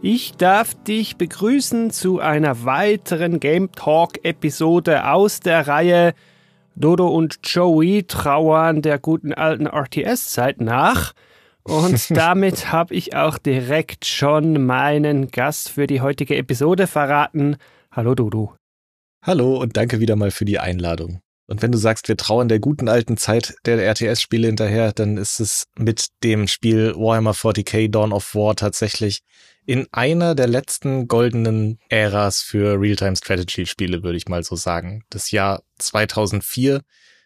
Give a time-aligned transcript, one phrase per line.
[0.00, 6.14] Ich darf dich begrüßen zu einer weiteren Game Talk Episode aus der Reihe
[6.76, 11.14] Dodo und Joey trauern der guten alten RTS-Zeit nach.
[11.64, 17.56] Und damit habe ich auch direkt schon meinen Gast für die heutige Episode verraten.
[17.90, 18.54] Hallo Dodo.
[19.24, 21.22] Hallo und danke wieder mal für die Einladung.
[21.48, 25.40] Und wenn du sagst, wir trauern der guten alten Zeit der RTS-Spiele hinterher, dann ist
[25.40, 29.22] es mit dem Spiel Warhammer 40k Dawn of War tatsächlich
[29.68, 35.04] in einer der letzten goldenen Äras für Real-Time-Strategy-Spiele, würde ich mal so sagen.
[35.10, 36.80] Das Jahr 2004,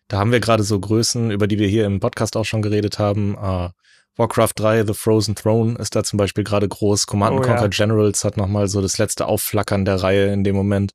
[0.09, 2.99] da haben wir gerade so Größen, über die wir hier im Podcast auch schon geredet
[2.99, 3.37] haben.
[3.39, 3.69] Uh,
[4.17, 7.07] Warcraft 3, The Frozen Throne ist da zum Beispiel gerade groß.
[7.07, 7.69] Command oh, Conquer ja.
[7.69, 10.95] Generals hat nochmal so das letzte Aufflackern der Reihe in dem Moment.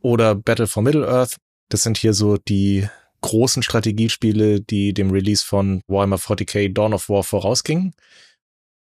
[0.00, 1.36] Oder Battle for Middle-earth,
[1.68, 2.88] das sind hier so die
[3.20, 7.92] großen Strategiespiele, die dem Release von Warhammer 40k Dawn of War vorausgingen.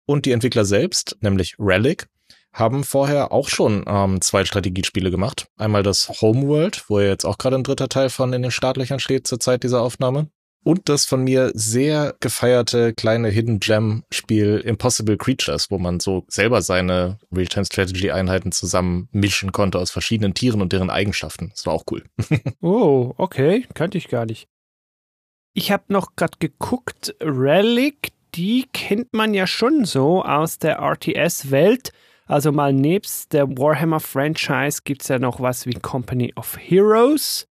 [0.07, 2.09] Und die Entwickler selbst, nämlich Relic,
[2.53, 5.47] haben vorher auch schon ähm, zwei Strategiespiele gemacht.
[5.57, 9.01] Einmal das Homeworld, wo ja jetzt auch gerade ein dritter Teil von in den Startlöchern
[9.01, 10.29] steht zur Zeit dieser Aufnahme
[10.67, 16.25] und das von mir sehr gefeierte kleine Hidden Gem Spiel Impossible Creatures, wo man so
[16.27, 21.51] selber seine Real-Time Strategy Einheiten zusammen mischen konnte aus verschiedenen Tieren und deren Eigenschaften.
[21.51, 22.03] Das war auch cool.
[22.61, 24.49] oh, okay, kannte ich gar nicht.
[25.55, 31.93] Ich habe noch gerade geguckt, Relic, die kennt man ja schon so aus der RTS-Welt.
[32.27, 37.47] Also mal nebst der Warhammer-Franchise gibt es ja noch was wie Company of Heroes.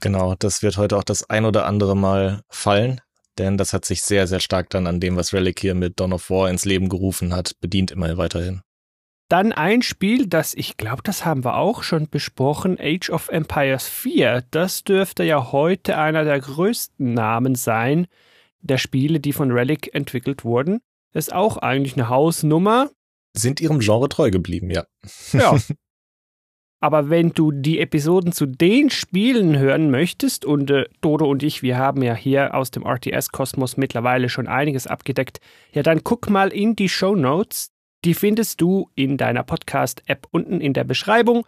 [0.00, 3.00] Genau, das wird heute auch das ein oder andere Mal fallen,
[3.38, 6.12] denn das hat sich sehr, sehr stark dann an dem, was Relic hier mit Dawn
[6.12, 8.60] of War ins Leben gerufen hat, bedient immer weiterhin.
[9.28, 13.88] Dann ein Spiel, das ich glaube, das haben wir auch schon besprochen, Age of Empires
[13.88, 14.44] 4.
[14.50, 18.06] Das dürfte ja heute einer der größten Namen sein
[18.60, 20.80] der Spiele, die von Relic entwickelt wurden.
[21.12, 22.90] Ist auch eigentlich eine Hausnummer.
[23.34, 24.84] Sind ihrem Genre treu geblieben, ja.
[25.32, 25.56] Ja,
[26.80, 31.62] Aber wenn du die Episoden zu den Spielen hören möchtest, und äh, Dodo und ich,
[31.62, 35.40] wir haben ja hier aus dem RTS-Kosmos mittlerweile schon einiges abgedeckt,
[35.72, 37.72] ja, dann guck mal in die Show Notes.
[38.04, 41.44] Die findest du in deiner Podcast-App unten in der Beschreibung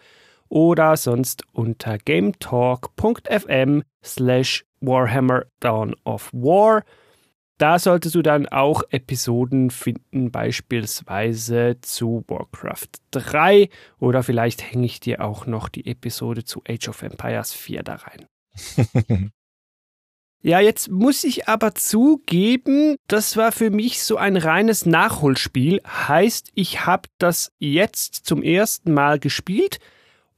[0.48, 6.82] oder sonst unter gametalk.fm slash Warhammer Dawn of War.
[7.60, 14.98] Da solltest du dann auch Episoden finden, beispielsweise zu Warcraft 3 oder vielleicht hänge ich
[14.98, 18.24] dir auch noch die Episode zu Age of Empires 4 da rein.
[20.40, 25.82] ja, jetzt muss ich aber zugeben, das war für mich so ein reines Nachholspiel.
[25.86, 29.80] Heißt, ich habe das jetzt zum ersten Mal gespielt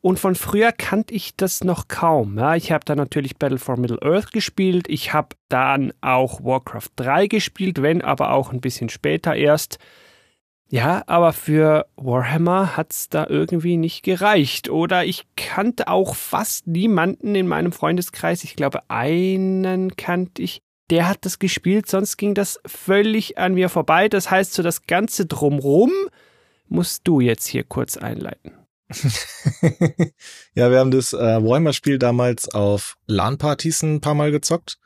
[0.03, 2.37] und von früher kannte ich das noch kaum.
[2.37, 4.87] Ja, ich habe da natürlich Battle for Middle-earth gespielt.
[4.89, 9.79] Ich habe dann auch Warcraft 3 gespielt, wenn aber auch ein bisschen später erst.
[10.69, 14.69] Ja, aber für Warhammer hat's da irgendwie nicht gereicht.
[14.71, 18.43] Oder ich kannte auch fast niemanden in meinem Freundeskreis.
[18.43, 20.63] Ich glaube, einen kannte ich.
[20.91, 24.09] Der hat das gespielt, sonst ging das völlig an mir vorbei.
[24.09, 25.93] Das heißt, so das Ganze drumrum
[26.67, 28.62] musst du jetzt hier kurz einleiten.
[30.55, 34.79] ja, wir haben das äh, Warhammer-Spiel damals auf LAN-Partys ein paar Mal gezockt.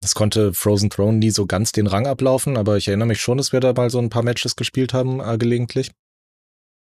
[0.00, 3.38] Das konnte Frozen Throne nie so ganz den Rang ablaufen, aber ich erinnere mich schon,
[3.38, 5.92] dass wir da mal so ein paar Matches gespielt haben, äh, gelegentlich.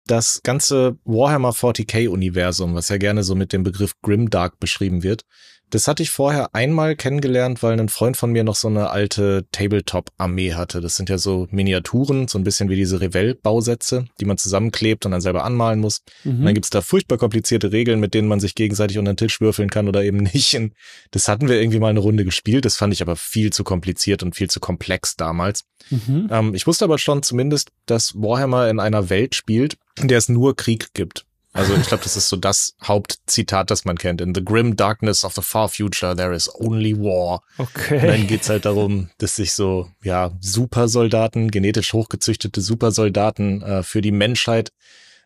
[0.06, 5.24] Das ganze Warhammer 40k-Universum, was ja gerne so mit dem Begriff Grimdark beschrieben wird,
[5.70, 9.46] das hatte ich vorher einmal kennengelernt, weil ein Freund von mir noch so eine alte
[9.52, 10.80] Tabletop-Armee hatte.
[10.80, 15.12] Das sind ja so Miniaturen, so ein bisschen wie diese Revell-Bausätze, die man zusammenklebt und
[15.12, 16.04] dann selber anmalen muss.
[16.24, 16.40] Mhm.
[16.40, 19.42] Und dann gibt's da furchtbar komplizierte Regeln, mit denen man sich gegenseitig unter den Tisch
[19.42, 20.56] würfeln kann oder eben nicht.
[20.56, 20.74] Und
[21.12, 22.64] das hatten wir irgendwie mal eine Runde gespielt.
[22.64, 25.66] Das fand ich aber viel zu kompliziert und viel zu komplex damals.
[25.90, 26.30] Mhm.
[26.32, 30.30] Ähm, ich wusste aber schon zumindest, dass Warhammer in einer Welt spielt, in der es
[30.30, 31.27] nur Krieg gibt.
[31.58, 34.22] Also ich glaube, das ist so das Hauptzitat, das man kennt.
[34.22, 37.42] In the grim darkness of the far future, there is only war.
[37.58, 38.00] Okay.
[38.00, 44.02] Und dann geht's halt darum, dass sich so, ja, Supersoldaten, genetisch hochgezüchtete Supersoldaten äh, für
[44.02, 44.72] die Menschheit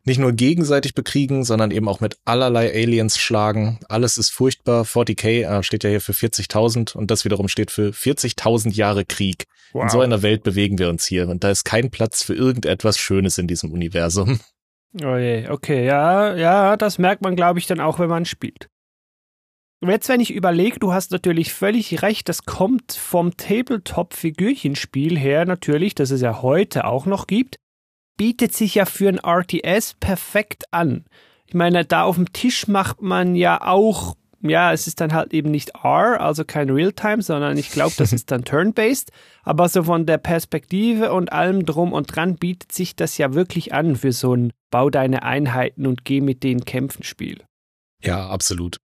[0.05, 3.79] nicht nur gegenseitig bekriegen, sondern eben auch mit allerlei Aliens schlagen.
[3.89, 4.83] Alles ist furchtbar.
[4.83, 9.47] 40k äh, steht ja hier für 40.000 und das wiederum steht für 40.000 Jahre Krieg.
[9.73, 9.83] Wow.
[9.83, 12.97] In so einer Welt bewegen wir uns hier und da ist kein Platz für irgendetwas
[12.97, 14.39] Schönes in diesem Universum.
[14.93, 18.67] Oh je, okay, ja, ja, das merkt man, glaube ich, dann auch, wenn man spielt.
[19.83, 25.95] Jetzt, wenn ich überlege, du hast natürlich völlig recht, das kommt vom Tabletop-Figürchenspiel her natürlich,
[25.95, 27.55] das es ja heute auch noch gibt,
[28.17, 31.05] bietet sich ja für ein RTS perfekt an.
[31.47, 35.33] Ich meine, da auf dem Tisch macht man ja auch, ja, es ist dann halt
[35.33, 39.11] eben nicht R, also kein Realtime, sondern ich glaube, das ist dann Turn-based.
[39.43, 43.73] Aber so von der Perspektive und allem drum und dran bietet sich das ja wirklich
[43.73, 47.43] an für so ein Bau deine Einheiten und geh mit denen kämpfen Spiel.
[48.03, 48.77] Ja, absolut.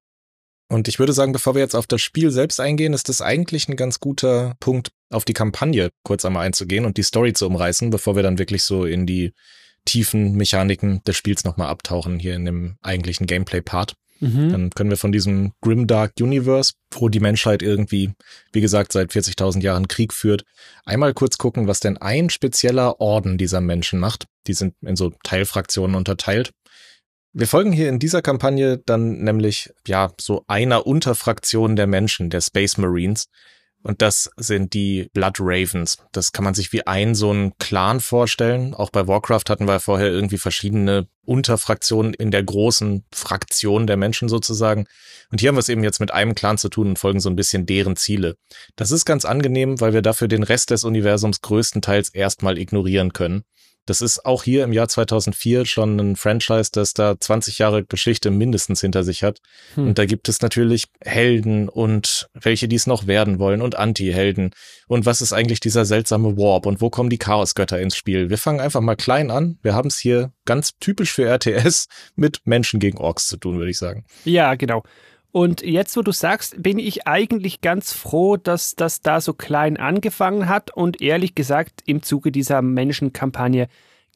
[0.69, 3.69] Und ich würde sagen, bevor wir jetzt auf das Spiel selbst eingehen, ist das eigentlich
[3.69, 7.89] ein ganz guter Punkt, auf die Kampagne kurz einmal einzugehen und die Story zu umreißen,
[7.89, 9.33] bevor wir dann wirklich so in die
[9.86, 13.94] tiefen Mechaniken des Spiels nochmal abtauchen, hier in dem eigentlichen Gameplay-Part.
[14.19, 14.52] Mhm.
[14.52, 18.14] Dann können wir von diesem Grimdark Universe, wo die Menschheit irgendwie,
[18.52, 20.44] wie gesagt, seit 40.000 Jahren Krieg führt,
[20.86, 24.25] einmal kurz gucken, was denn ein spezieller Orden dieser Menschen macht.
[24.48, 26.52] Die sind in so Teilfraktionen unterteilt.
[27.34, 32.42] Wir folgen hier in dieser Kampagne dann nämlich, ja, so einer Unterfraktion der Menschen, der
[32.42, 33.28] Space Marines,
[33.88, 35.98] und das sind die Blood Ravens.
[36.12, 38.74] Das kann man sich wie ein so ein Clan vorstellen.
[38.74, 44.28] Auch bei Warcraft hatten wir vorher irgendwie verschiedene Unterfraktionen in der großen Fraktion der Menschen
[44.28, 44.88] sozusagen.
[45.31, 47.30] Und hier haben wir es eben jetzt mit einem Clan zu tun und folgen so
[47.30, 48.36] ein bisschen deren Ziele.
[48.75, 53.45] Das ist ganz angenehm, weil wir dafür den Rest des Universums größtenteils erstmal ignorieren können.
[53.88, 58.30] Das ist auch hier im Jahr 2004 schon ein Franchise, das da 20 Jahre Geschichte
[58.30, 59.39] mindestens hinter sich hat.
[59.74, 59.88] Hm.
[59.88, 64.51] Und da gibt es natürlich Helden und welche, die es noch werden wollen und Anti-Helden.
[64.88, 68.30] Und was ist eigentlich dieser seltsame Warp und wo kommen die Chaosgötter ins Spiel?
[68.30, 69.57] Wir fangen einfach mal klein an.
[69.63, 73.72] Wir haben es hier ganz typisch für RTS mit Menschen gegen Orks zu tun, würde
[73.72, 74.06] ich sagen.
[74.25, 74.83] Ja, genau.
[75.38, 79.78] Und jetzt, wo du sagst, bin ich eigentlich ganz froh, dass das da so klein
[79.78, 83.68] angefangen hat und ehrlich gesagt im Zuge dieser Menschenkampagne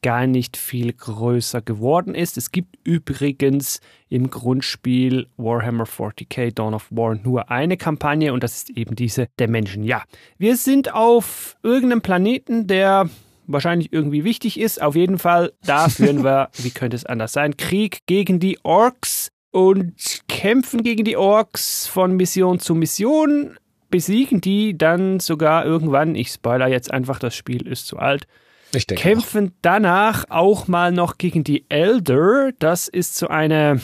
[0.02, 2.36] gar nicht viel größer geworden ist.
[2.38, 8.56] Es gibt übrigens im Grundspiel Warhammer 40k Dawn of War nur eine Kampagne und das
[8.56, 9.84] ist eben diese der Menschen.
[9.84, 10.02] Ja,
[10.38, 13.08] wir sind auf irgendeinem Planeten, der
[13.46, 14.82] wahrscheinlich irgendwie wichtig ist.
[14.82, 19.31] Auf jeden Fall, da führen wir, wie könnte es anders sein, Krieg gegen die Orks
[19.52, 19.94] und
[20.28, 23.56] kämpfen gegen die Orks von Mission zu Mission,
[23.90, 28.26] besiegen die dann sogar irgendwann, ich spoiler jetzt einfach, das Spiel ist zu alt,
[28.74, 29.52] ich denke kämpfen auch.
[29.62, 32.52] danach auch mal noch gegen die Elder.
[32.58, 33.80] Das ist so eine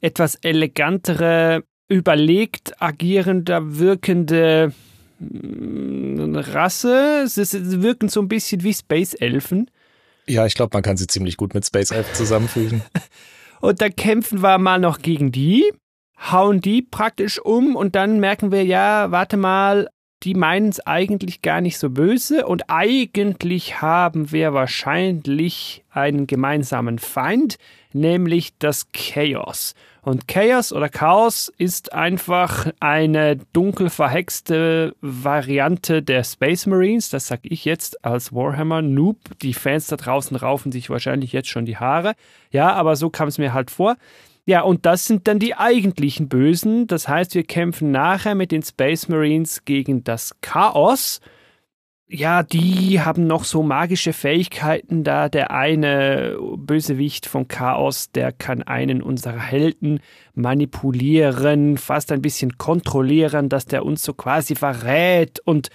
[0.00, 4.72] etwas elegantere, überlegt agierender, wirkende
[5.18, 7.24] mm, Rasse.
[7.26, 9.68] Sie wirken so ein bisschen wie Space Elfen.
[10.28, 12.82] Ja, ich glaube, man kann sie ziemlich gut mit Space Elf zusammenfügen.
[13.62, 15.72] Und dann kämpfen wir mal noch gegen die,
[16.18, 19.88] hauen die praktisch um und dann merken wir, ja, warte mal,
[20.22, 26.98] die meinen es eigentlich gar nicht so böse und eigentlich haben wir wahrscheinlich einen gemeinsamen
[26.98, 27.58] Feind,
[27.92, 29.74] nämlich das Chaos.
[30.04, 37.10] Und Chaos oder Chaos ist einfach eine dunkel verhexte Variante der Space Marines.
[37.10, 39.18] Das sage ich jetzt als Warhammer Noob.
[39.42, 42.14] Die Fans da draußen raufen sich wahrscheinlich jetzt schon die Haare.
[42.50, 43.96] Ja, aber so kam es mir halt vor.
[44.44, 46.86] Ja, und das sind dann die eigentlichen Bösen.
[46.88, 51.20] Das heißt, wir kämpfen nachher mit den Space Marines gegen das Chaos
[52.14, 55.30] ja, die haben noch so magische Fähigkeiten da.
[55.30, 60.00] Der eine Bösewicht von Chaos, der kann einen unserer Helden
[60.34, 65.70] manipulieren, fast ein bisschen kontrollieren, dass der uns so quasi verrät und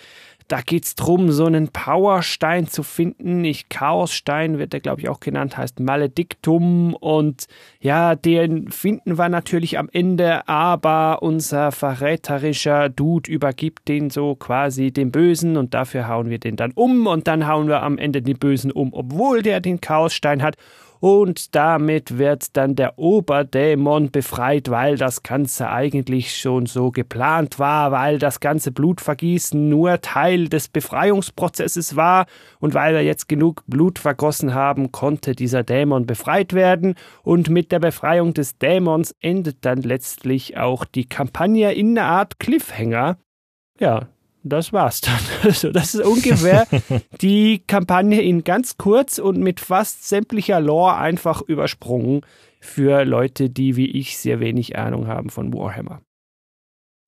[0.47, 3.43] da geht's drum, so einen Powerstein zu finden.
[3.43, 6.93] Ich Chaosstein wird der, glaube ich, auch genannt, heißt Malediktum.
[6.93, 7.47] Und
[7.81, 14.91] ja, den finden wir natürlich am Ende, aber unser verräterischer Dude übergibt den so quasi
[14.91, 18.21] dem Bösen und dafür hauen wir den dann um und dann hauen wir am Ende
[18.21, 20.55] den Bösen um, obwohl der den Chaosstein hat
[20.99, 27.91] und damit wird dann der Oberdämon befreit, weil das Ganze eigentlich schon so geplant war,
[27.91, 32.25] weil das ganze Blutvergießen nur Teil des Befreiungsprozesses war
[32.59, 37.71] und weil wir jetzt genug Blut vergossen haben, konnte dieser Dämon befreit werden und mit
[37.71, 43.17] der Befreiung des Dämons endet dann letztlich auch die Kampagne in einer Art Cliffhanger.
[43.79, 44.07] Ja,
[44.49, 45.19] das war's dann.
[45.43, 46.67] Also das ist ungefähr
[47.21, 52.21] die Kampagne in ganz kurz und mit fast sämtlicher Lore einfach übersprungen
[52.59, 56.01] für Leute, die wie ich sehr wenig Ahnung haben von Warhammer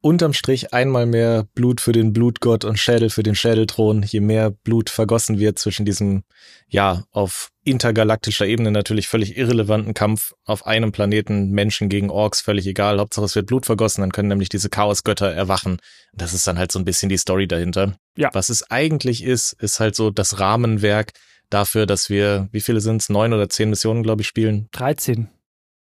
[0.01, 4.03] unterm Strich einmal mehr Blut für den Blutgott und Schädel für den Schädelthron.
[4.03, 6.23] Je mehr Blut vergossen wird zwischen diesem,
[6.67, 12.65] ja, auf intergalaktischer Ebene natürlich völlig irrelevanten Kampf auf einem Planeten, Menschen gegen Orks, völlig
[12.65, 12.99] egal.
[12.99, 15.79] Hauptsache es wird Blut vergossen, dann können nämlich diese Chaosgötter erwachen.
[16.13, 17.95] Das ist dann halt so ein bisschen die Story dahinter.
[18.15, 18.29] Ja.
[18.33, 21.11] Was es eigentlich ist, ist halt so das Rahmenwerk
[21.49, 23.09] dafür, dass wir, wie viele sind es?
[23.09, 24.69] Neun oder zehn Missionen, glaube ich, spielen?
[24.71, 25.29] 13.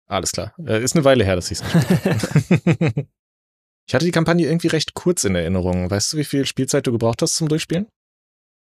[0.06, 0.54] Alles klar.
[0.64, 3.06] Äh, ist eine Weile her, dass ich es gespielt habe.
[3.88, 5.90] Ich hatte die Kampagne irgendwie recht kurz in Erinnerung.
[5.90, 7.86] Weißt du, wie viel Spielzeit du gebraucht hast zum Durchspielen?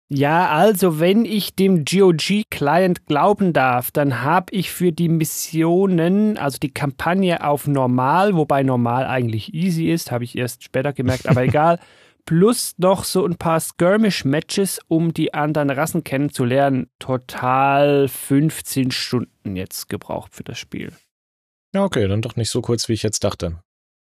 [0.09, 6.59] Ja, also wenn ich dem GOG-Client glauben darf, dann habe ich für die Missionen, also
[6.59, 11.43] die Kampagne auf normal, wobei normal eigentlich easy ist, habe ich erst später gemerkt, aber
[11.43, 11.77] egal,
[12.23, 19.89] plus noch so ein paar Skirmish-Matches, um die anderen Rassen kennenzulernen, total 15 Stunden jetzt
[19.89, 20.93] gebraucht für das Spiel.
[21.75, 23.59] Ja, okay, dann doch nicht so kurz, wie ich jetzt dachte.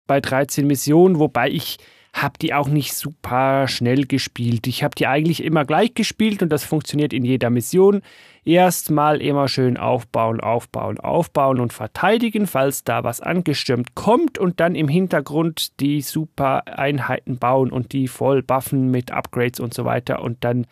[0.06, 1.78] Bei 13 Missionen, wobei ich
[2.14, 4.66] habe die auch nicht super schnell gespielt.
[4.66, 8.02] Ich habe die eigentlich immer gleich gespielt und das funktioniert in jeder Mission.
[8.44, 14.74] Erstmal immer schön aufbauen, aufbauen, aufbauen und verteidigen, falls da was angestürmt kommt und dann
[14.74, 20.22] im Hintergrund die super Einheiten bauen und die voll buffen mit Upgrades und so weiter
[20.22, 20.66] und dann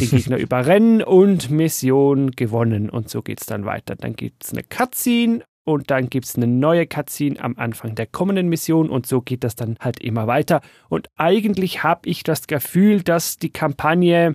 [0.00, 3.94] den Gegner überrennen und Mission gewonnen und so geht's dann weiter.
[3.94, 8.48] Dann gibt's eine Cutscene und dann gibt es eine neue Cutscene am Anfang der kommenden
[8.48, 10.60] Mission und so geht das dann halt immer weiter.
[10.88, 14.34] Und eigentlich habe ich das Gefühl, dass die Kampagne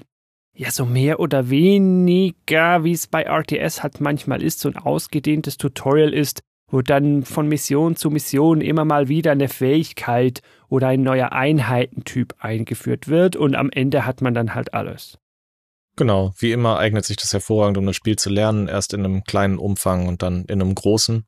[0.55, 5.57] ja so mehr oder weniger, wie es bei RTS halt manchmal ist, so ein ausgedehntes
[5.57, 6.41] Tutorial ist,
[6.71, 12.35] wo dann von Mission zu Mission immer mal wieder eine Fähigkeit oder ein neuer Einheitentyp
[12.39, 15.19] eingeführt wird und am Ende hat man dann halt alles.
[15.97, 19.23] Genau, wie immer eignet sich das hervorragend, um das Spiel zu lernen, erst in einem
[19.23, 21.25] kleinen Umfang und dann in einem großen.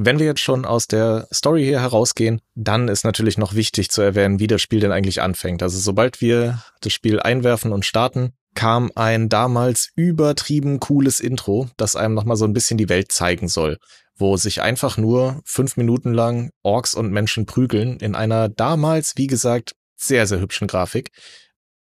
[0.00, 4.00] Wenn wir jetzt schon aus der Story hier herausgehen, dann ist natürlich noch wichtig zu
[4.00, 5.62] erwähnen, wie das Spiel denn eigentlich anfängt.
[5.62, 11.96] Also sobald wir das Spiel einwerfen und starten, kam ein damals übertrieben cooles Intro, das
[11.96, 13.78] einem nochmal so ein bisschen die Welt zeigen soll,
[14.16, 19.28] wo sich einfach nur fünf Minuten lang Orks und Menschen prügeln in einer damals, wie
[19.28, 21.10] gesagt, sehr, sehr hübschen Grafik.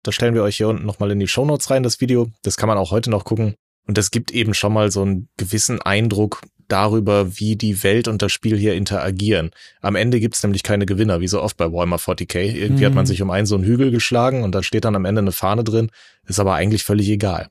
[0.06, 2.28] Das stellen wir euch hier unten nochmal in die Shownotes rein, das Video.
[2.44, 3.56] Das kann man auch heute noch gucken.
[3.88, 8.22] Und das gibt eben schon mal so einen gewissen Eindruck darüber, wie die Welt und
[8.22, 9.50] das Spiel hier interagieren.
[9.82, 12.38] Am Ende gibt es nämlich keine Gewinner, wie so oft bei Warhammer 40k.
[12.40, 12.86] Irgendwie mhm.
[12.86, 13.08] hat man mhm.
[13.08, 15.64] sich um einen so einen Hügel geschlagen und da steht dann am Ende eine Fahne
[15.64, 15.90] drin.
[16.28, 17.48] Ist aber eigentlich völlig egal.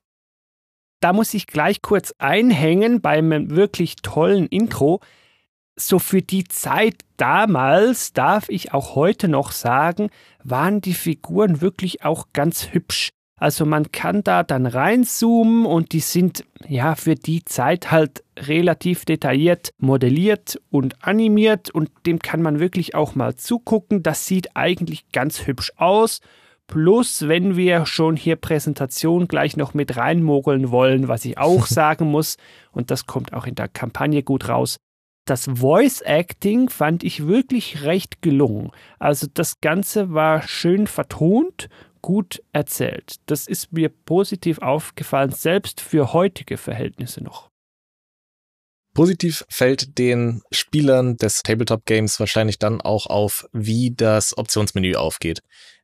[1.01, 5.01] Da muss ich gleich kurz einhängen beim wirklich tollen Intro
[5.77, 10.11] so für die Zeit damals, darf ich auch heute noch sagen,
[10.43, 13.11] waren die Figuren wirklich auch ganz hübsch.
[13.37, 19.05] Also man kann da dann reinzoomen und die sind ja für die Zeit halt relativ
[19.05, 24.03] detailliert modelliert und animiert und dem kann man wirklich auch mal zugucken.
[24.03, 26.21] Das sieht eigentlich ganz hübsch aus.
[26.67, 32.07] Plus, wenn wir schon hier Präsentation gleich noch mit reinmogeln wollen, was ich auch sagen
[32.07, 32.37] muss,
[32.73, 34.79] und das kommt auch in der Kampagne gut raus,
[35.25, 38.71] das Voice Acting fand ich wirklich recht gelungen.
[38.99, 41.69] Also das Ganze war schön vertont,
[42.03, 43.17] gut erzählt.
[43.27, 47.49] Das ist mir positiv aufgefallen, selbst für heutige Verhältnisse noch.
[48.95, 55.41] Positiv fällt den Spielern des Tabletop Games wahrscheinlich dann auch auf, wie das Optionsmenü aufgeht.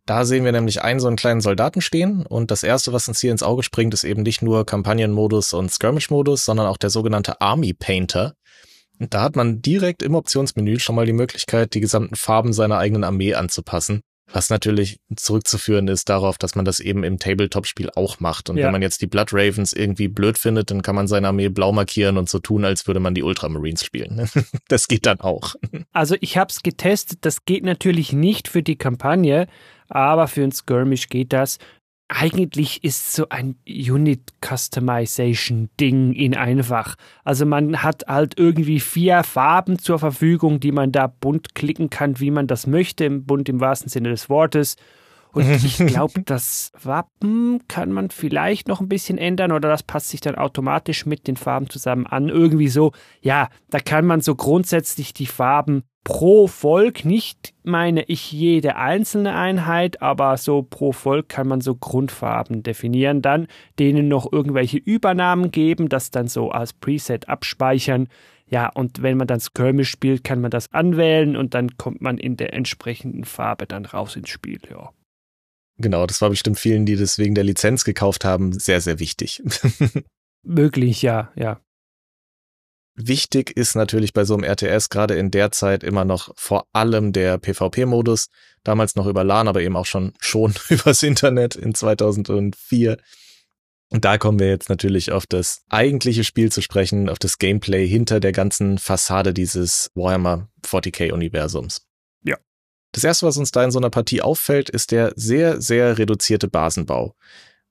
[0.06, 3.20] Da sehen wir nämlich einen so einen kleinen Soldaten stehen und das erste, was uns
[3.20, 7.40] hier ins Auge springt, ist eben nicht nur Kampagnenmodus und Skirmish-Modus, sondern auch der sogenannte
[7.40, 8.34] Army Painter.
[9.00, 12.78] Und da hat man direkt im Optionsmenü schon mal die Möglichkeit, die gesamten Farben seiner
[12.78, 14.02] eigenen Armee anzupassen.
[14.32, 18.48] Was natürlich zurückzuführen ist darauf, dass man das eben im Tabletop-Spiel auch macht.
[18.48, 18.66] Und ja.
[18.66, 21.72] wenn man jetzt die Blood Ravens irgendwie blöd findet, dann kann man seine Armee blau
[21.72, 24.28] markieren und so tun, als würde man die Ultramarines spielen.
[24.68, 25.56] das geht dann auch.
[25.92, 29.48] Also ich habe es getestet, das geht natürlich nicht für die Kampagne,
[29.88, 31.58] aber für ein Skirmish geht das
[32.12, 36.96] eigentlich ist so ein Unit Customization Ding in einfach.
[37.24, 42.18] Also man hat halt irgendwie vier Farben zur Verfügung, die man da bunt klicken kann,
[42.18, 44.76] wie man das möchte, im bunt im wahrsten Sinne des Wortes.
[45.32, 50.08] Und ich glaube, das Wappen kann man vielleicht noch ein bisschen ändern oder das passt
[50.08, 52.28] sich dann automatisch mit den Farben zusammen an.
[52.28, 52.90] Irgendwie so,
[53.20, 59.34] ja, da kann man so grundsätzlich die Farben pro Volk, nicht meine ich jede einzelne
[59.34, 63.46] Einheit, aber so pro Volk kann man so Grundfarben definieren, dann
[63.78, 68.08] denen noch irgendwelche Übernahmen geben, das dann so als Preset abspeichern.
[68.46, 72.18] Ja, und wenn man dann Skirmish spielt, kann man das anwählen und dann kommt man
[72.18, 74.90] in der entsprechenden Farbe dann raus ins Spiel, ja.
[75.78, 79.42] Genau, das war bestimmt vielen, die das wegen der Lizenz gekauft haben, sehr, sehr wichtig.
[80.42, 81.60] Möglich, ja, ja.
[83.06, 87.12] Wichtig ist natürlich bei so einem RTS gerade in der Zeit immer noch vor allem
[87.12, 88.28] der PvP-Modus.
[88.62, 92.98] Damals noch über LAN, aber eben auch schon, schon übers Internet in 2004.
[93.92, 97.88] Und da kommen wir jetzt natürlich auf das eigentliche Spiel zu sprechen, auf das Gameplay
[97.88, 101.86] hinter der ganzen Fassade dieses Warhammer 40k Universums.
[102.22, 102.36] Ja.
[102.92, 106.48] Das erste, was uns da in so einer Partie auffällt, ist der sehr, sehr reduzierte
[106.48, 107.16] Basenbau.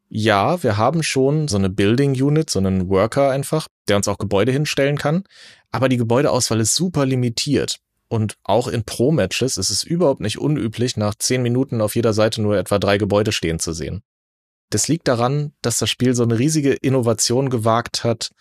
[0.10, 4.18] Ja, wir haben schon so eine Building Unit, so einen Worker einfach, der uns auch
[4.18, 5.24] Gebäude hinstellen kann.
[5.72, 7.78] Aber die Gebäudeauswahl ist super limitiert.
[8.08, 12.42] Und auch in Pro-Matches ist es überhaupt nicht unüblich, nach zehn Minuten auf jeder Seite
[12.42, 14.01] nur etwa drei Gebäude stehen zu sehen.
[14.72, 18.32] Das liegt daran, dass das Spiel so eine riesige Innovation gewagt hat,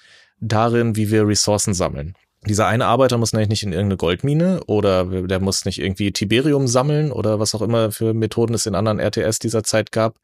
[0.40, 2.14] darin, wie wir Ressourcen sammeln.
[2.46, 6.68] Dieser eine Arbeiter muss nämlich nicht in irgendeine Goldmine oder der muss nicht irgendwie Tiberium
[6.68, 10.18] sammeln oder was auch immer für Methoden es in anderen RTS dieser Zeit gab.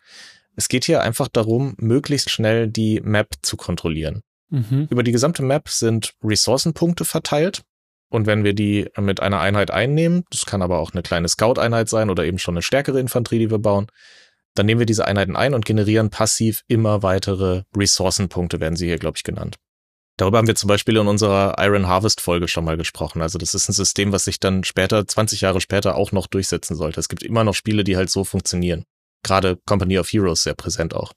[0.56, 4.22] Es geht hier einfach darum, möglichst schnell die Map zu kontrollieren.
[4.50, 4.88] Mhm.
[4.90, 7.62] Über die gesamte Map sind Ressourcenpunkte verteilt.
[8.08, 11.88] Und wenn wir die mit einer Einheit einnehmen, das kann aber auch eine kleine Scout-Einheit
[11.88, 13.88] sein oder eben schon eine stärkere Infanterie, die wir bauen,
[14.54, 18.98] dann nehmen wir diese Einheiten ein und generieren passiv immer weitere Ressourcenpunkte, werden sie hier,
[18.98, 19.56] glaube ich, genannt.
[20.16, 23.20] Darüber haben wir zum Beispiel in unserer Iron Harvest Folge schon mal gesprochen.
[23.20, 26.76] Also das ist ein System, was sich dann später, 20 Jahre später auch noch durchsetzen
[26.76, 27.00] sollte.
[27.00, 28.84] Es gibt immer noch Spiele, die halt so funktionieren.
[29.24, 31.12] Gerade Company of Heroes sehr präsent auch.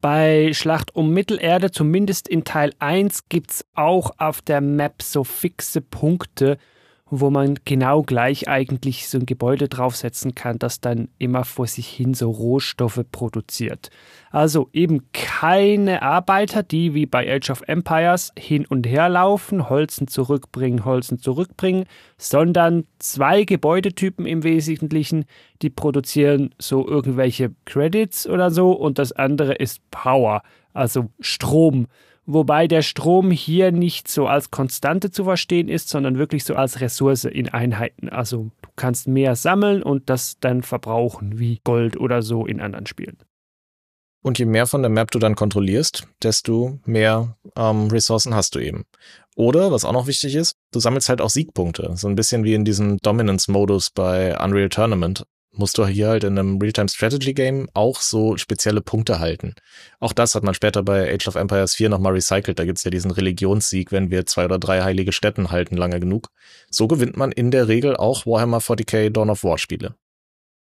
[0.00, 5.24] Bei Schlacht um Mittelerde, zumindest in Teil 1, gibt es auch auf der Map so
[5.24, 6.58] fixe Punkte,
[7.10, 11.86] wo man genau gleich eigentlich so ein Gebäude draufsetzen kann, das dann immer vor sich
[11.86, 13.90] hin so Rohstoffe produziert.
[14.30, 20.08] Also eben keine Arbeiter, die wie bei Age of Empires hin und her laufen, Holzen
[20.08, 21.84] zurückbringen, Holzen zurückbringen,
[22.16, 25.26] sondern zwei Gebäudetypen im Wesentlichen,
[25.60, 30.42] die produzieren so irgendwelche Credits oder so und das andere ist Power,
[30.72, 31.86] also Strom
[32.26, 36.80] wobei der Strom hier nicht so als Konstante zu verstehen ist, sondern wirklich so als
[36.80, 38.08] Ressource in Einheiten.
[38.08, 42.86] Also du kannst mehr sammeln und das dann verbrauchen, wie Gold oder so in anderen
[42.86, 43.18] Spielen.
[44.22, 48.58] Und je mehr von der Map du dann kontrollierst, desto mehr ähm, Ressourcen hast du
[48.58, 48.86] eben.
[49.36, 51.92] Oder, was auch noch wichtig ist, du sammelst halt auch Siegpunkte.
[51.96, 55.26] So ein bisschen wie in diesem Dominance-Modus bei Unreal Tournament
[55.58, 59.54] musst du hier halt in einem Real-Time-Strategy-Game auch so spezielle Punkte halten.
[60.00, 62.58] Auch das hat man später bei Age of Empires 4 nochmal recycelt.
[62.58, 66.28] Da gibt's ja diesen Religionssieg, wenn wir zwei oder drei heilige Städten halten, lange genug.
[66.70, 69.94] So gewinnt man in der Regel auch Warhammer 40k Dawn of War Spiele.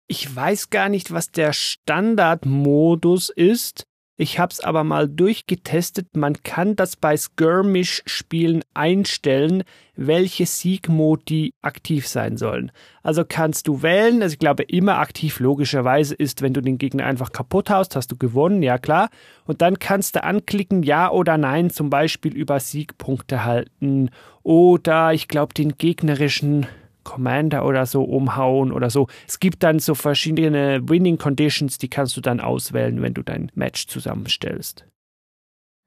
[0.06, 3.86] Ich weiß gar nicht, was der Standardmodus ist.
[4.20, 6.16] Ich habe es aber mal durchgetestet.
[6.16, 9.62] Man kann das bei Skirmish-Spielen einstellen,
[9.94, 12.72] welche Siegmodi aktiv sein sollen.
[13.04, 17.06] Also kannst du wählen, also ich glaube immer aktiv logischerweise ist, wenn du den Gegner
[17.06, 19.08] einfach kaputt haust, hast du gewonnen, ja klar.
[19.44, 24.10] Und dann kannst du anklicken, ja oder nein, zum Beispiel über Siegpunkte halten
[24.42, 26.66] oder ich glaube den gegnerischen
[27.08, 29.06] Commander oder so umhauen oder so.
[29.26, 33.50] Es gibt dann so verschiedene Winning Conditions, die kannst du dann auswählen, wenn du dein
[33.54, 34.84] Match zusammenstellst.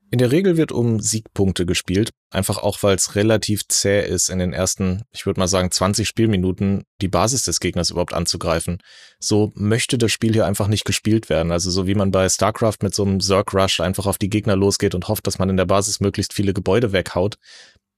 [0.10, 4.40] In der Regel wird um Siegpunkte gespielt, einfach auch weil es relativ zäh ist, in
[4.40, 8.80] den ersten, ich würde mal sagen, 20 Spielminuten die Basis des Gegners überhaupt anzugreifen.
[9.20, 11.54] So möchte das Spiel hier einfach nicht gespielt werden.
[11.54, 14.58] Also so wie man bei StarCraft mit so einem Zerg Rush einfach auf die Gegner
[14.58, 17.38] losgeht und hofft, dass man in der Basis möglichst viele Gebäude weghaut,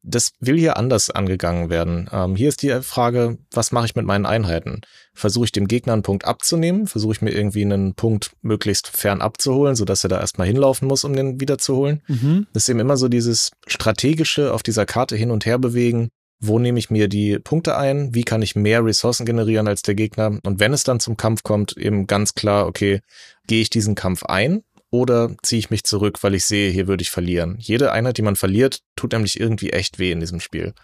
[0.03, 2.09] das will hier anders angegangen werden.
[2.11, 4.81] Ähm, hier ist die Frage, was mache ich mit meinen Einheiten?
[5.13, 6.87] Versuche ich dem Gegner einen Punkt abzunehmen?
[6.87, 11.05] Versuche ich mir irgendwie einen Punkt möglichst fern abzuholen, sodass er da erstmal hinlaufen muss,
[11.05, 12.01] um den wiederzuholen?
[12.07, 12.47] Mhm.
[12.53, 16.09] Das ist eben immer so dieses strategische auf dieser Karte hin und her bewegen.
[16.39, 18.13] Wo nehme ich mir die Punkte ein?
[18.13, 20.39] Wie kann ich mehr Ressourcen generieren als der Gegner?
[20.43, 22.99] Und wenn es dann zum Kampf kommt, eben ganz klar, okay,
[23.47, 24.63] gehe ich diesen Kampf ein
[24.93, 27.57] oder ziehe ich mich zurück, weil ich sehe, hier würde ich verlieren.
[27.57, 30.75] Jede Einheit, die man verliert, tut nämlich irgendwie echt weh in diesem Spiel.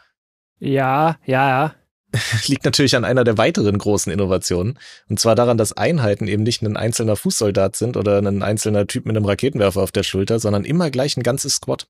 [0.58, 1.76] Ja, ja, ja.
[2.48, 4.80] Liegt natürlich an einer der weiteren großen Innovationen.
[5.10, 9.06] Und zwar daran, dass Einheiten eben nicht ein einzelner Fußsoldat sind oder ein einzelner Typ
[9.06, 11.86] mit einem Raketenwerfer auf der Schulter, sondern immer gleich ein ganzes Squad.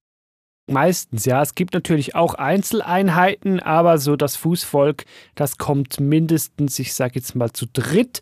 [0.67, 1.41] Meistens, ja.
[1.41, 5.05] Es gibt natürlich auch Einzeleinheiten, aber so das Fußvolk,
[5.35, 8.19] das kommt mindestens, ich sage jetzt mal, zu dritt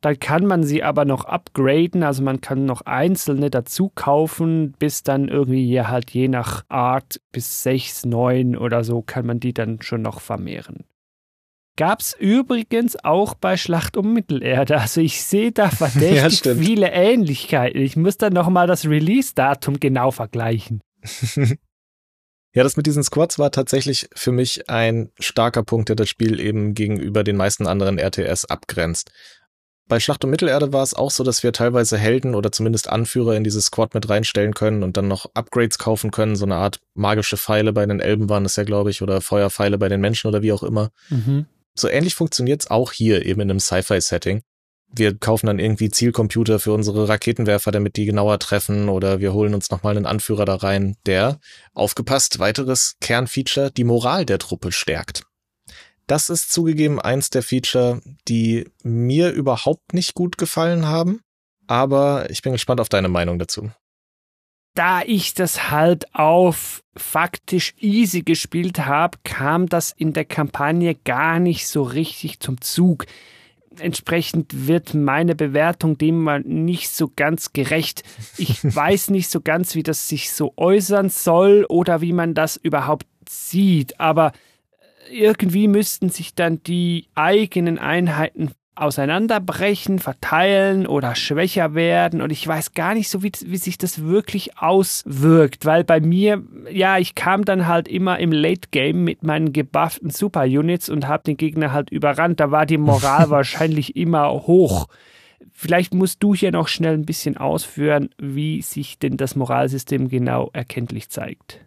[0.00, 5.02] dann kann man sie aber noch upgraden, also man kann noch einzelne dazu kaufen, bis
[5.02, 9.82] dann irgendwie halt je nach Art bis 6, 9 oder so kann man die dann
[9.82, 10.84] schon noch vermehren.
[11.76, 14.80] Gab es übrigens auch bei Schlacht um Mittelerde.
[14.80, 17.80] Also ich sehe da verdächtig ja, viele Ähnlichkeiten.
[17.80, 20.80] Ich muss dann nochmal das Release-Datum genau vergleichen.
[22.54, 26.40] Ja, das mit diesen Squads war tatsächlich für mich ein starker Punkt, der das Spiel
[26.40, 29.12] eben gegenüber den meisten anderen RTS abgrenzt.
[29.88, 33.34] Bei Schlacht um Mittelerde war es auch so, dass wir teilweise Helden oder zumindest Anführer
[33.36, 36.36] in dieses Squad mit reinstellen können und dann noch Upgrades kaufen können.
[36.36, 39.78] So eine Art magische Pfeile bei den Elben waren es ja, glaube ich, oder Feuerpfeile
[39.78, 40.90] bei den Menschen oder wie auch immer.
[41.08, 41.46] Mhm.
[41.74, 44.42] So ähnlich funktioniert es auch hier eben in einem Sci-Fi-Setting.
[44.90, 49.54] Wir kaufen dann irgendwie Zielcomputer für unsere Raketenwerfer, damit die genauer treffen, oder wir holen
[49.54, 51.40] uns nochmal einen Anführer da rein, der,
[51.74, 55.27] aufgepasst, weiteres Kernfeature, die Moral der Truppe stärkt.
[56.08, 61.20] Das ist zugegeben eins der Feature, die mir überhaupt nicht gut gefallen haben.
[61.66, 63.70] Aber ich bin gespannt auf deine Meinung dazu.
[64.74, 71.40] da ich das halt auf faktisch easy gespielt habe, kam das in der Kampagne gar
[71.40, 73.04] nicht so richtig zum Zug.
[73.78, 78.02] Entsprechend wird meine Bewertung dem mal nicht so ganz gerecht.
[78.38, 82.56] Ich weiß nicht so ganz, wie das sich so äußern soll oder wie man das
[82.56, 84.32] überhaupt sieht, aber
[85.10, 92.22] irgendwie müssten sich dann die eigenen Einheiten auseinanderbrechen, verteilen oder schwächer werden.
[92.22, 96.42] Und ich weiß gar nicht so, wie, wie sich das wirklich auswirkt, weil bei mir,
[96.70, 101.08] ja, ich kam dann halt immer im Late Game mit meinen gebufften Super Units und
[101.08, 102.40] habe den Gegner halt überrannt.
[102.40, 104.86] Da war die Moral wahrscheinlich immer hoch.
[105.52, 110.50] Vielleicht musst du hier noch schnell ein bisschen ausführen, wie sich denn das Moralsystem genau
[110.52, 111.60] erkenntlich zeigt.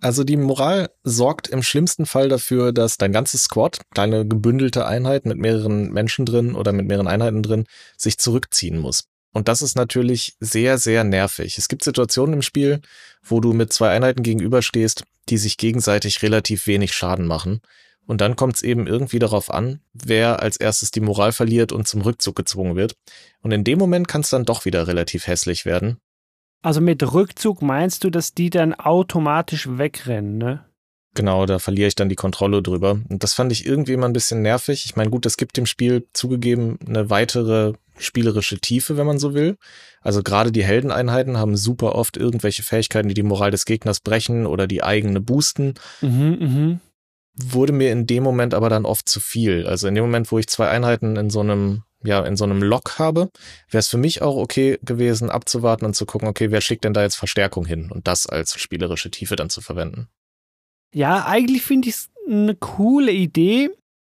[0.00, 5.24] Also die Moral sorgt im schlimmsten Fall dafür, dass dein ganzes Squad, deine gebündelte Einheit
[5.24, 7.64] mit mehreren Menschen drin oder mit mehreren Einheiten drin,
[7.96, 9.04] sich zurückziehen muss.
[9.32, 11.58] Und das ist natürlich sehr, sehr nervig.
[11.58, 12.80] Es gibt Situationen im Spiel,
[13.22, 17.60] wo du mit zwei Einheiten gegenüberstehst, die sich gegenseitig relativ wenig Schaden machen.
[18.06, 21.88] Und dann kommt es eben irgendwie darauf an, wer als erstes die Moral verliert und
[21.88, 22.94] zum Rückzug gezwungen wird.
[23.40, 25.98] Und in dem Moment kann es dann doch wieder relativ hässlich werden,
[26.64, 30.64] also mit Rückzug meinst du, dass die dann automatisch wegrennen, ne?
[31.14, 32.98] Genau, da verliere ich dann die Kontrolle drüber.
[33.08, 34.84] Und das fand ich irgendwie immer ein bisschen nervig.
[34.86, 39.34] Ich meine, gut, es gibt dem Spiel zugegeben eine weitere spielerische Tiefe, wenn man so
[39.34, 39.56] will.
[40.00, 44.46] Also gerade die Heldeneinheiten haben super oft irgendwelche Fähigkeiten, die die Moral des Gegners brechen
[44.46, 45.74] oder die eigene boosten.
[46.00, 46.78] Mhm, mh.
[47.36, 49.66] Wurde mir in dem Moment aber dann oft zu viel.
[49.66, 52.62] Also in dem Moment, wo ich zwei Einheiten in so einem ja in so einem
[52.62, 53.30] Log habe,
[53.70, 56.94] wäre es für mich auch okay gewesen, abzuwarten und zu gucken, okay, wer schickt denn
[56.94, 60.08] da jetzt Verstärkung hin und das als spielerische Tiefe dann zu verwenden.
[60.94, 63.70] Ja, eigentlich finde ich es eine coole Idee.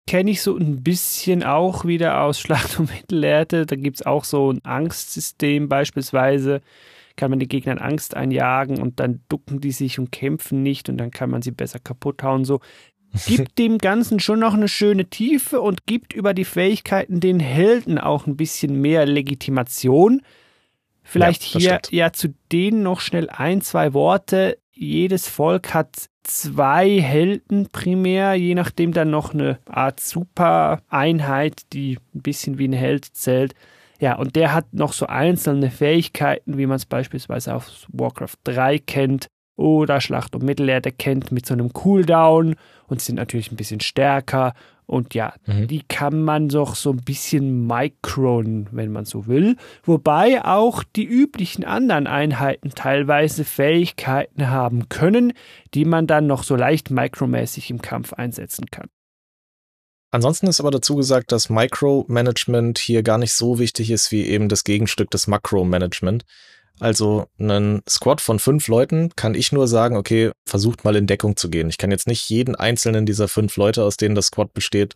[0.06, 3.66] Kenne ich so ein bisschen auch wieder aus Schlacht um Mittelerde.
[3.66, 6.62] Da gibt es auch so ein Angstsystem beispielsweise.
[7.16, 10.96] Kann man den Gegnern Angst einjagen und dann ducken die sich und kämpfen nicht und
[10.96, 12.46] dann kann man sie besser kaputt hauen.
[12.46, 12.60] So
[13.26, 17.98] gibt dem Ganzen schon noch eine schöne Tiefe und gibt über die Fähigkeiten den Helden
[17.98, 20.22] auch ein bisschen mehr Legitimation.
[21.02, 24.58] Vielleicht ja, hier ja zu denen noch schnell ein, zwei Worte.
[24.72, 32.22] Jedes Volk hat zwei Helden primär, je nachdem dann noch eine Art Super-Einheit, die ein
[32.22, 33.54] bisschen wie ein Held zählt.
[33.98, 38.78] Ja, und der hat noch so einzelne Fähigkeiten, wie man es beispielsweise auf Warcraft 3
[38.78, 42.56] kennt oder Schlacht um Mittelerde kennt, mit so einem Cooldown
[42.90, 44.54] und sind natürlich ein bisschen stärker.
[44.86, 45.68] Und ja, mhm.
[45.68, 49.56] die kann man doch so ein bisschen micron, wenn man so will.
[49.84, 55.32] Wobei auch die üblichen anderen Einheiten teilweise Fähigkeiten haben können,
[55.74, 58.88] die man dann noch so leicht micromäßig im Kampf einsetzen kann.
[60.12, 64.48] Ansonsten ist aber dazu gesagt, dass Micromanagement hier gar nicht so wichtig ist wie eben
[64.48, 66.24] das Gegenstück des Makromanagement.
[66.80, 71.36] Also einen Squad von fünf Leuten kann ich nur sagen, okay, versucht mal in Deckung
[71.36, 71.68] zu gehen.
[71.68, 74.94] Ich kann jetzt nicht jeden einzelnen dieser fünf Leute, aus denen das Squad besteht,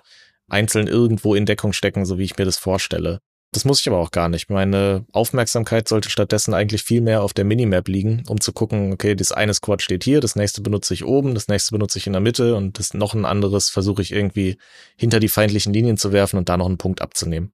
[0.48, 3.20] einzeln irgendwo in Deckung stecken, so wie ich mir das vorstelle.
[3.52, 4.50] Das muss ich aber auch gar nicht.
[4.50, 9.14] Meine Aufmerksamkeit sollte stattdessen eigentlich viel mehr auf der Minimap liegen, um zu gucken, okay,
[9.14, 12.14] das eine Squad steht hier, das nächste benutze ich oben, das nächste benutze ich in
[12.14, 14.56] der Mitte und das noch ein anderes versuche ich irgendwie
[14.96, 17.52] hinter die feindlichen Linien zu werfen und da noch einen Punkt abzunehmen.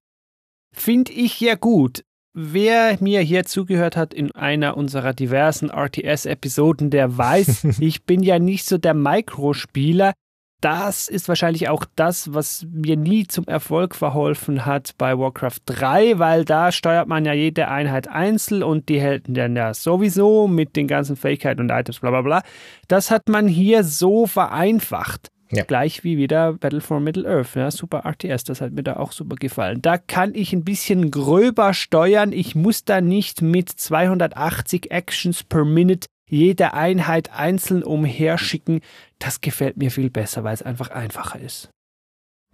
[0.73, 2.05] Finde ich ja gut.
[2.33, 8.39] Wer mir hier zugehört hat in einer unserer diversen RTS-Episoden, der weiß, ich bin ja
[8.39, 10.13] nicht so der Mikrospieler.
[10.61, 16.19] Das ist wahrscheinlich auch das, was mir nie zum Erfolg verholfen hat bei Warcraft 3,
[16.19, 20.77] weil da steuert man ja jede Einheit einzeln und die Helden dann ja sowieso mit
[20.77, 22.43] den ganzen Fähigkeiten und Items, bla bla bla.
[22.89, 25.31] Das hat man hier so vereinfacht.
[25.53, 25.65] Ja.
[25.65, 29.35] Gleich wie wieder Battle for Middle-earth, ja, super RTS, das hat mir da auch super
[29.35, 29.83] gefallen.
[29.83, 32.33] Da kann ich ein bisschen gröber steuern.
[32.33, 38.81] Ich muss da nicht mit 280 Actions per Minute jede Einheit einzeln umherschicken.
[39.19, 41.69] Das gefällt mir viel besser, weil es einfach einfacher ist.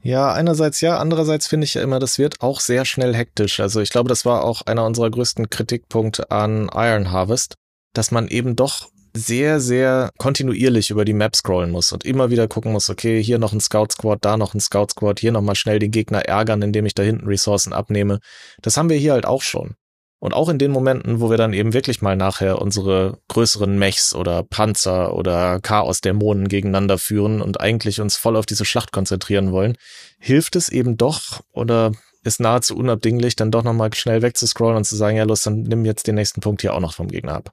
[0.02, 3.60] Ja, einerseits ja, andererseits finde ich ja immer, das wird auch sehr schnell hektisch.
[3.60, 7.56] Also ich glaube, das war auch einer unserer größten Kritikpunkte an Iron Harvest,
[7.92, 12.48] dass man eben doch sehr, sehr kontinuierlich über die Map scrollen muss und immer wieder
[12.48, 15.54] gucken muss, okay, hier noch ein Scout Squad, da noch ein Scout Squad, hier nochmal
[15.54, 18.20] schnell den Gegner ärgern, indem ich da hinten Ressourcen abnehme.
[18.62, 19.74] Das haben wir hier halt auch schon.
[20.18, 24.14] Und auch in den Momenten, wo wir dann eben wirklich mal nachher unsere größeren Mechs
[24.14, 29.76] oder Panzer oder Chaos-Dämonen gegeneinander führen und eigentlich uns voll auf diese Schlacht konzentrieren wollen,
[30.18, 34.96] hilft es eben doch oder ist nahezu unabdinglich, dann doch nochmal schnell wegzuscrollen und zu
[34.96, 37.52] sagen, ja los, dann nimm jetzt den nächsten Punkt hier auch noch vom Gegner ab.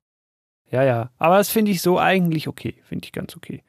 [0.74, 1.12] Ja, ja.
[1.20, 2.74] Aber das finde ich so eigentlich okay.
[2.90, 3.62] Finde ich ganz okay.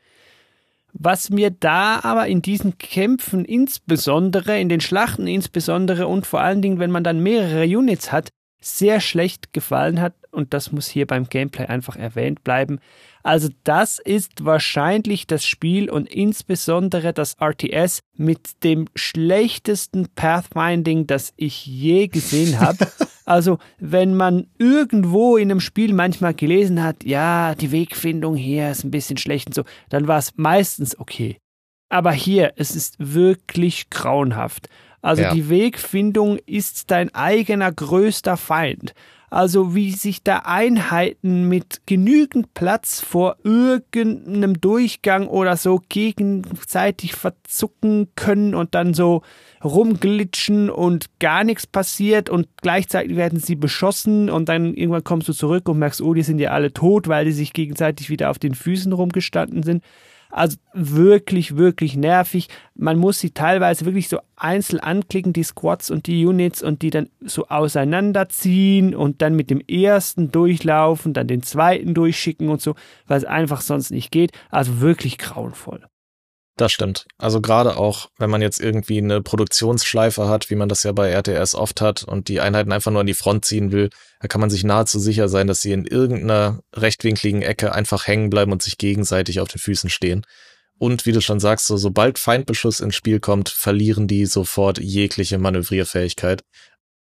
[0.95, 6.63] Was mir da aber in diesen Kämpfen insbesondere, in den Schlachten insbesondere und vor allen
[6.63, 11.07] Dingen, wenn man dann mehrere Units hat, sehr schlecht gefallen hat, und das muss hier
[11.07, 12.79] beim Gameplay einfach erwähnt bleiben.
[13.23, 21.35] Also das ist wahrscheinlich das Spiel und insbesondere das RTS mit dem schlechtesten Pathfinding, das
[21.37, 22.89] ich je gesehen habe.
[23.25, 28.85] Also wenn man irgendwo in einem Spiel manchmal gelesen hat, ja, die Wegfindung hier ist
[28.85, 31.39] ein bisschen schlecht und so, dann war es meistens okay.
[31.89, 34.69] Aber hier, es ist wirklich grauenhaft.
[35.01, 35.35] Also ja.
[35.35, 38.95] die Wegfindung ist dein eigener größter Feind.
[39.35, 48.11] Also wie sich da Einheiten mit genügend Platz vor irgendeinem Durchgang oder so gegenseitig verzucken
[48.15, 49.23] können und dann so
[49.65, 55.33] rumglitschen und gar nichts passiert und gleichzeitig werden sie beschossen und dann irgendwann kommst du
[55.33, 58.39] zurück und merkst, oh, die sind ja alle tot, weil die sich gegenseitig wieder auf
[58.39, 59.83] den Füßen rumgestanden sind.
[60.35, 62.49] Also wirklich, wirklich nervig.
[62.75, 66.91] Man muss sie teilweise wirklich so einzeln anklicken, die Squads und die Units und die
[66.91, 72.75] dann so auseinanderziehen und dann mit dem ersten durchlaufen, dann den zweiten durchschicken und so,
[73.07, 74.33] weil es einfach sonst nicht geht.
[74.51, 75.87] Also wirklich grauenvoll.
[76.57, 77.07] Das stimmt.
[77.19, 81.11] Also gerade auch, wenn man jetzt irgendwie eine Produktionsschleife hat, wie man das ja bei
[81.11, 83.91] RTS oft hat und die Einheiten einfach nur an die Front ziehen will,
[84.21, 88.31] da kann man sich nahezu sicher sein, dass sie in irgendeiner rechtwinkligen Ecke einfach hängen
[88.31, 90.25] bleiben und sich gegenseitig auf den Füßen stehen.
[90.79, 95.39] Und wie du schon sagst, so, sobald Feindbeschuss ins Spiel kommt, verlieren die sofort jegliche
[95.39, 96.45] Manövrierfähigkeit.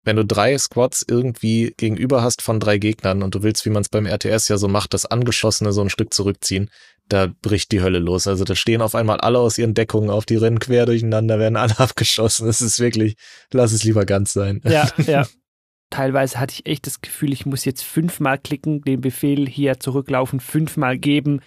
[0.05, 3.83] Wenn du drei Squads irgendwie gegenüber hast von drei Gegnern und du willst, wie man
[3.83, 6.71] es beim RTS ja so macht, das Angeschossene so ein Stück zurückziehen,
[7.09, 8.27] da bricht die Hölle los.
[8.27, 11.57] Also da stehen auf einmal alle aus ihren Deckungen auf, die rennen quer durcheinander, werden
[11.57, 12.49] alle abgeschossen.
[12.49, 13.17] Es ist wirklich,
[13.53, 14.61] lass es lieber ganz sein.
[14.65, 15.27] Ja, ja.
[15.91, 20.39] Teilweise hatte ich echt das Gefühl, ich muss jetzt fünfmal klicken, den Befehl hier zurücklaufen,
[20.39, 21.41] fünfmal geben,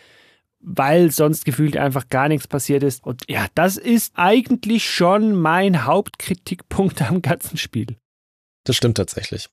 [0.60, 3.04] weil sonst gefühlt einfach gar nichts passiert ist.
[3.04, 7.98] Und ja, das ist eigentlich schon mein Hauptkritikpunkt am ganzen Spiel.
[8.64, 9.48] Das stimmt tatsächlich.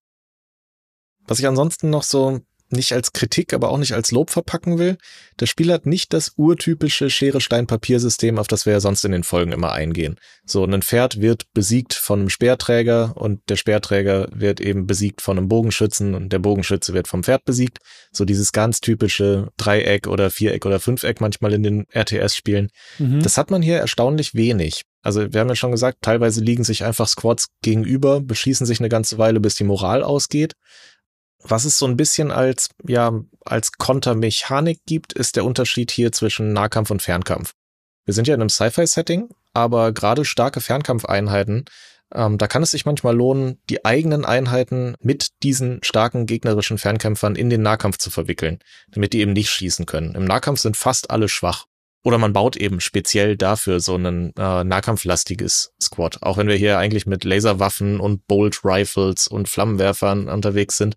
[1.26, 4.96] Was ich ansonsten noch so nicht als Kritik, aber auch nicht als Lob verpacken will.
[5.36, 9.52] Das Spiel hat nicht das urtypische Schere-Stein-Papier-System, auf das wir ja sonst in den Folgen
[9.52, 10.16] immer eingehen.
[10.44, 15.38] So, ein Pferd wird besiegt von einem Speerträger und der Speerträger wird eben besiegt von
[15.38, 17.78] einem Bogenschützen und der Bogenschütze wird vom Pferd besiegt.
[18.12, 22.68] So dieses ganz typische Dreieck oder Viereck oder Fünfeck manchmal in den RTS-Spielen.
[22.98, 23.22] Mhm.
[23.22, 24.82] Das hat man hier erstaunlich wenig.
[25.02, 28.88] Also wir haben ja schon gesagt, teilweise liegen sich einfach Squads gegenüber, beschießen sich eine
[28.88, 30.54] ganze Weile, bis die Moral ausgeht.
[31.42, 33.12] Was es so ein bisschen als, ja,
[33.44, 37.54] als Kontermechanik gibt, ist der Unterschied hier zwischen Nahkampf und Fernkampf.
[38.04, 41.66] Wir sind ja in einem Sci-Fi-Setting, aber gerade starke Fernkampfeinheiten,
[42.14, 47.36] ähm, da kann es sich manchmal lohnen, die eigenen Einheiten mit diesen starken gegnerischen Fernkämpfern
[47.36, 50.14] in den Nahkampf zu verwickeln, damit die eben nicht schießen können.
[50.14, 51.66] Im Nahkampf sind fast alle schwach.
[52.04, 56.22] Oder man baut eben speziell dafür so ein äh, nahkampflastiges Squad.
[56.22, 60.94] Auch wenn wir hier eigentlich mit Laserwaffen und Bolt Rifles und Flammenwerfern unterwegs sind.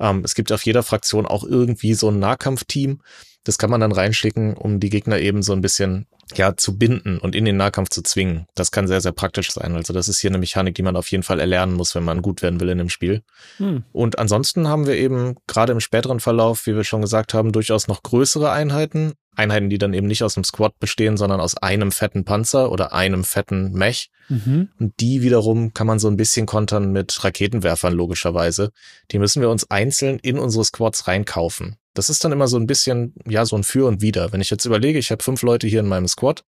[0.00, 3.00] Ähm, es gibt auf jeder Fraktion auch irgendwie so ein Nahkampfteam.
[3.44, 7.18] Das kann man dann reinschicken, um die Gegner eben so ein bisschen ja zu binden
[7.18, 8.46] und in den Nahkampf zu zwingen.
[8.54, 9.74] Das kann sehr, sehr praktisch sein.
[9.76, 12.22] Also das ist hier eine Mechanik, die man auf jeden Fall erlernen muss, wenn man
[12.22, 13.22] gut werden will in dem Spiel.
[13.58, 13.84] Hm.
[13.92, 17.88] Und ansonsten haben wir eben gerade im späteren Verlauf, wie wir schon gesagt haben, durchaus
[17.88, 19.12] noch größere Einheiten.
[19.36, 22.92] Einheiten, die dann eben nicht aus einem Squad bestehen, sondern aus einem fetten Panzer oder
[22.92, 24.10] einem fetten Mech.
[24.28, 24.68] Mhm.
[24.78, 28.70] Und die wiederum kann man so ein bisschen kontern mit Raketenwerfern logischerweise.
[29.10, 31.76] Die müssen wir uns einzeln in unsere Squads reinkaufen.
[31.94, 34.32] Das ist dann immer so ein bisschen, ja, so ein Für und Wider.
[34.32, 36.44] Wenn ich jetzt überlege, ich habe fünf Leute hier in meinem Squad,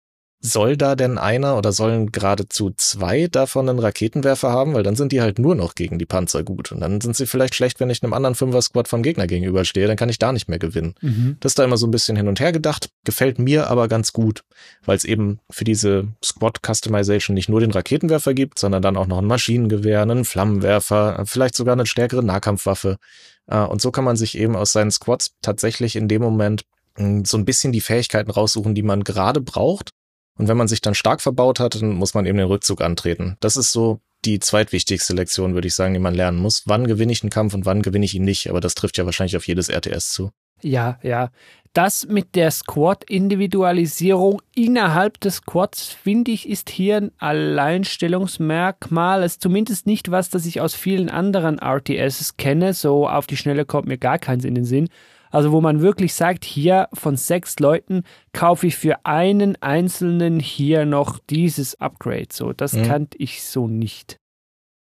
[0.44, 4.74] soll da denn einer oder sollen geradezu zwei davon einen Raketenwerfer haben?
[4.74, 6.70] Weil dann sind die halt nur noch gegen die Panzer gut.
[6.70, 9.96] Und dann sind sie vielleicht schlecht, wenn ich einem anderen Fünfer-Squad vom Gegner gegenüberstehe, dann
[9.96, 10.96] kann ich da nicht mehr gewinnen.
[11.00, 11.38] Mhm.
[11.40, 14.12] Das ist da immer so ein bisschen hin und her gedacht, gefällt mir aber ganz
[14.12, 14.44] gut,
[14.84, 19.18] weil es eben für diese Squad-Customization nicht nur den Raketenwerfer gibt, sondern dann auch noch
[19.18, 22.98] ein Maschinengewehr, einen Flammenwerfer, vielleicht sogar eine stärkere Nahkampfwaffe.
[23.46, 26.64] Äh, und so kann man sich eben aus seinen Squads tatsächlich in dem Moment
[26.96, 29.90] hm, so ein bisschen die Fähigkeiten raussuchen, die man gerade braucht
[30.36, 33.36] und wenn man sich dann stark verbaut hat, dann muss man eben den Rückzug antreten.
[33.40, 36.62] Das ist so die zweitwichtigste Lektion, würde ich sagen, die man lernen muss.
[36.66, 38.48] Wann gewinne ich einen Kampf und wann gewinne ich ihn nicht?
[38.48, 40.30] Aber das trifft ja wahrscheinlich auf jedes RTS zu.
[40.62, 41.30] Ja, ja.
[41.74, 49.24] Das mit der Squad-Individualisierung innerhalb des Squads, finde ich, ist hier ein Alleinstellungsmerkmal.
[49.24, 52.74] Es ist zumindest nicht was, das ich aus vielen anderen RTSs kenne.
[52.74, 54.88] So auf die Schnelle kommt mir gar keins in den Sinn.
[55.32, 60.84] Also wo man wirklich sagt, hier von sechs Leuten kaufe ich für einen einzelnen hier
[60.84, 62.28] noch dieses Upgrade.
[62.30, 62.84] So, das mhm.
[62.84, 64.16] kannte ich so nicht.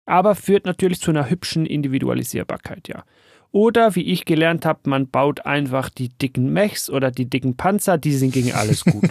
[0.05, 3.05] Aber führt natürlich zu einer hübschen Individualisierbarkeit, ja.
[3.53, 7.99] Oder wie ich gelernt habe, man baut einfach die dicken Mechs oder die dicken Panzer,
[7.99, 9.11] die sind gegen alles gut.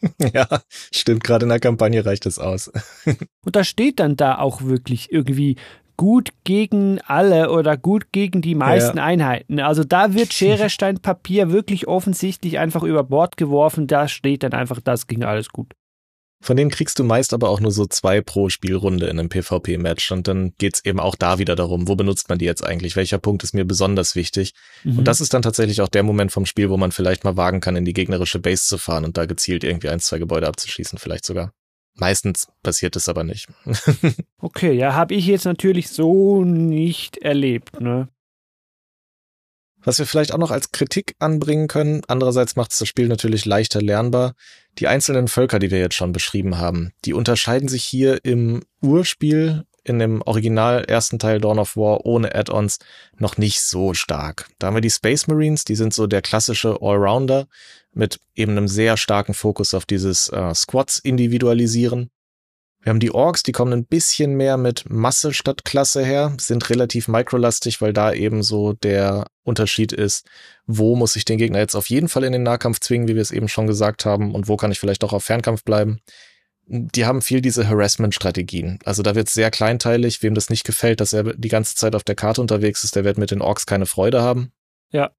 [0.32, 0.46] ja,
[0.92, 2.72] stimmt, gerade in der Kampagne reicht das aus.
[3.44, 5.56] Und da steht dann da auch wirklich irgendwie
[5.98, 9.04] gut gegen alle oder gut gegen die meisten ja.
[9.04, 9.60] Einheiten.
[9.60, 13.86] Also da wird Schere, Stein, Papier wirklich offensichtlich einfach über Bord geworfen.
[13.88, 15.74] Da steht dann einfach, das ging alles gut.
[16.40, 20.12] Von denen kriegst du meist aber auch nur so zwei pro Spielrunde in einem PvP-Match.
[20.12, 22.94] Und dann geht's eben auch da wieder darum, wo benutzt man die jetzt eigentlich?
[22.94, 24.54] Welcher Punkt ist mir besonders wichtig?
[24.84, 24.98] Mhm.
[24.98, 27.60] Und das ist dann tatsächlich auch der Moment vom Spiel, wo man vielleicht mal wagen
[27.60, 30.98] kann, in die gegnerische Base zu fahren und da gezielt irgendwie ein, zwei Gebäude abzuschießen,
[30.98, 31.52] vielleicht sogar.
[31.94, 33.48] Meistens passiert es aber nicht.
[34.38, 38.08] okay, ja, habe ich jetzt natürlich so nicht erlebt, ne?
[39.88, 43.46] Was wir vielleicht auch noch als Kritik anbringen können, andererseits macht es das Spiel natürlich
[43.46, 44.34] leichter lernbar.
[44.78, 49.64] Die einzelnen Völker, die wir jetzt schon beschrieben haben, die unterscheiden sich hier im Urspiel,
[49.84, 52.80] in dem original ersten Teil Dawn of War ohne Add-ons
[53.16, 54.50] noch nicht so stark.
[54.58, 57.46] Da haben wir die Space Marines, die sind so der klassische Allrounder
[57.94, 62.10] mit eben einem sehr starken Fokus auf dieses äh, Squads individualisieren.
[62.80, 66.70] Wir haben die Orks, die kommen ein bisschen mehr mit Masse statt Klasse her, sind
[66.70, 70.26] relativ microlastig, weil da eben so der Unterschied ist,
[70.66, 73.22] wo muss ich den Gegner jetzt auf jeden Fall in den Nahkampf zwingen, wie wir
[73.22, 75.98] es eben schon gesagt haben, und wo kann ich vielleicht auch auf Fernkampf bleiben.
[76.66, 78.78] Die haben viel diese Harassment-Strategien.
[78.84, 80.22] Also da wird es sehr kleinteilig.
[80.22, 83.04] Wem das nicht gefällt, dass er die ganze Zeit auf der Karte unterwegs ist, der
[83.04, 84.52] wird mit den Orks keine Freude haben.
[84.92, 85.10] Ja.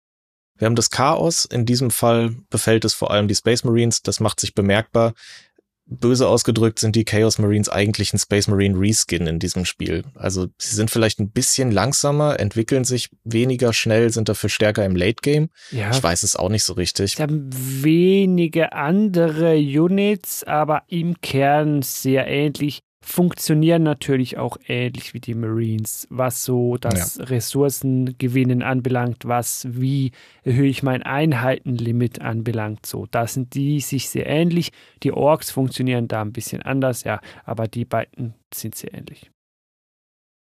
[0.58, 1.46] Wir haben das Chaos.
[1.46, 4.04] In diesem Fall befällt es vor allem die Space Marines.
[4.04, 5.14] Das macht sich bemerkbar
[5.90, 10.04] böse ausgedrückt sind die Chaos Marines eigentlich ein Space Marine Reskin in diesem Spiel.
[10.16, 14.96] Also sie sind vielleicht ein bisschen langsamer, entwickeln sich weniger schnell, sind dafür stärker im
[14.96, 15.50] Late Game.
[15.72, 15.92] Ja.
[15.92, 17.16] Ich weiß es auch nicht so richtig.
[17.16, 25.20] Sie haben wenige andere Units, aber im Kern sehr ähnlich funktionieren natürlich auch ähnlich wie
[25.20, 27.24] die Marines, was so das ja.
[27.26, 30.12] Ressourcengewinnen anbelangt, was wie
[30.44, 32.86] erhöhe ich mein Einheitenlimit anbelangt.
[32.86, 34.72] So, da sind die sich sehr ähnlich.
[35.04, 39.32] Die Orks funktionieren da ein bisschen anders, ja, aber die beiden sind sehr ähnlich.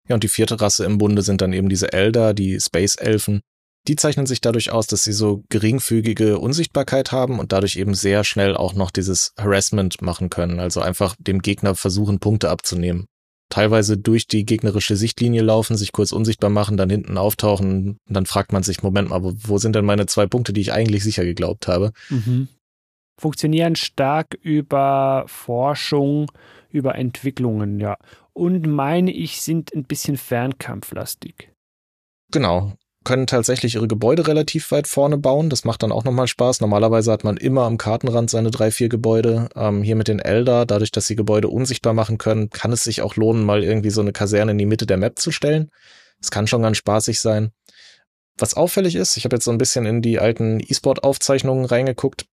[0.08, 3.40] Ja, und die vierte Rasse im Bunde sind dann eben diese Elder, die Space-Elfen,
[3.88, 8.22] die zeichnen sich dadurch aus, dass sie so geringfügige Unsichtbarkeit haben und dadurch eben sehr
[8.22, 13.06] schnell auch noch dieses Harassment machen können, also einfach dem Gegner versuchen, Punkte abzunehmen.
[13.48, 18.24] Teilweise durch die gegnerische Sichtlinie laufen, sich kurz unsichtbar machen, dann hinten auftauchen und dann
[18.24, 21.24] fragt man sich, Moment mal, wo sind denn meine zwei Punkte, die ich eigentlich sicher
[21.24, 21.92] geglaubt habe?
[22.08, 22.48] Mhm.
[23.20, 26.32] Funktionieren stark über Forschung,
[26.70, 27.98] über Entwicklungen, ja.
[28.32, 31.50] Und meine ich, sind ein bisschen fernkampflastig.
[32.30, 32.72] Genau
[33.04, 35.50] können tatsächlich ihre Gebäude relativ weit vorne bauen.
[35.50, 36.60] Das macht dann auch nochmal Spaß.
[36.60, 39.48] Normalerweise hat man immer am Kartenrand seine drei, vier Gebäude.
[39.56, 43.02] Ähm, hier mit den Elder, dadurch, dass sie Gebäude unsichtbar machen können, kann es sich
[43.02, 45.70] auch lohnen, mal irgendwie so eine Kaserne in die Mitte der Map zu stellen.
[46.20, 47.52] Es kann schon ganz spaßig sein.
[48.38, 52.26] Was auffällig ist, ich habe jetzt so ein bisschen in die alten E-Sport-Aufzeichnungen reingeguckt.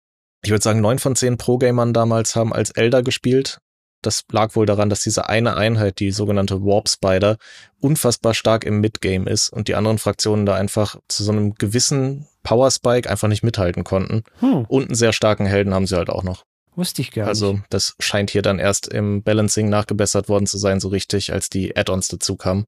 [0.43, 3.59] Ich würde sagen, neun von zehn Pro-Gamern damals haben als Elder gespielt.
[4.03, 7.37] Das lag wohl daran, dass diese eine Einheit, die sogenannte Warp Spider,
[7.81, 12.29] unfassbar stark im Midgame ist und die anderen Fraktionen da einfach zu so einem gewissen
[12.43, 14.23] Power Spike einfach nicht mithalten konnten.
[14.41, 14.65] Hm.
[14.69, 16.45] Und einen sehr starken Helden haben sie halt auch noch.
[16.77, 17.29] Wusste ich gar nicht.
[17.29, 21.51] Also, das scheint hier dann erst im Balancing nachgebessert worden zu sein, so richtig, als
[21.51, 22.65] die Add-ons dazu kamen.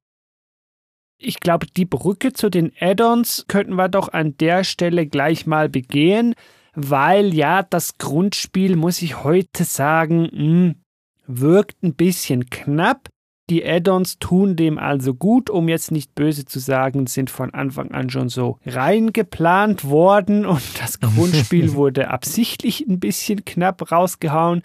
[1.17, 5.69] Ich glaube, die Brücke zu den Add-ons könnten wir doch an der Stelle gleich mal
[5.69, 6.35] begehen,
[6.75, 10.75] weil ja, das Grundspiel, muss ich heute sagen, mh, hm,
[11.39, 13.09] wirkt ein bisschen knapp.
[13.51, 17.91] Die Add-ons tun dem also gut, um jetzt nicht böse zu sagen, sind von Anfang
[17.91, 24.63] an schon so reingeplant worden und das Grundspiel wurde absichtlich ein bisschen knapp rausgehauen.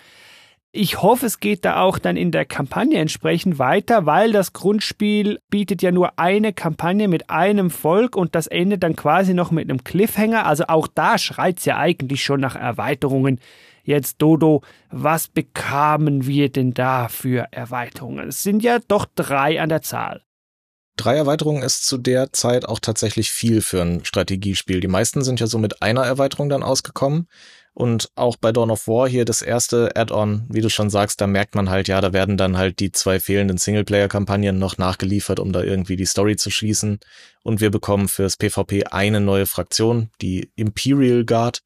[0.78, 5.40] Ich hoffe, es geht da auch dann in der Kampagne entsprechend weiter, weil das Grundspiel
[5.50, 9.70] bietet ja nur eine Kampagne mit einem Volk und das endet dann quasi noch mit
[9.70, 10.46] einem Cliffhanger.
[10.46, 13.40] Also auch da schreit es ja eigentlich schon nach Erweiterungen.
[13.86, 18.30] Jetzt, Dodo, was bekamen wir denn da für Erweiterungen?
[18.30, 20.24] Es sind ja doch drei an der Zahl.
[20.98, 24.80] Drei Erweiterungen ist zu der Zeit auch tatsächlich viel für ein Strategiespiel.
[24.80, 27.28] Die meisten sind ja so mit einer Erweiterung dann ausgekommen.
[27.74, 31.28] Und auch bei Dawn of War hier das erste Add-on, wie du schon sagst, da
[31.28, 35.52] merkt man halt, ja, da werden dann halt die zwei fehlenden Singleplayer-Kampagnen noch nachgeliefert, um
[35.52, 37.00] da irgendwie die Story zu schießen.
[37.44, 41.62] Und wir bekommen fürs PvP eine neue Fraktion, die Imperial Guard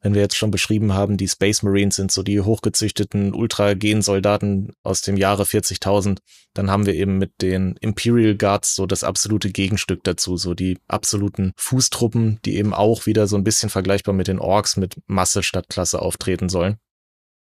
[0.00, 5.02] wenn wir jetzt schon beschrieben haben, die Space Marines sind so die hochgezüchteten Ultra-Gen-Soldaten aus
[5.02, 6.18] dem Jahre 40.000,
[6.54, 10.78] dann haben wir eben mit den Imperial Guards so das absolute Gegenstück dazu, so die
[10.88, 15.42] absoluten Fußtruppen, die eben auch wieder so ein bisschen vergleichbar mit den Orks mit Masse
[15.42, 16.78] statt Klasse auftreten sollen.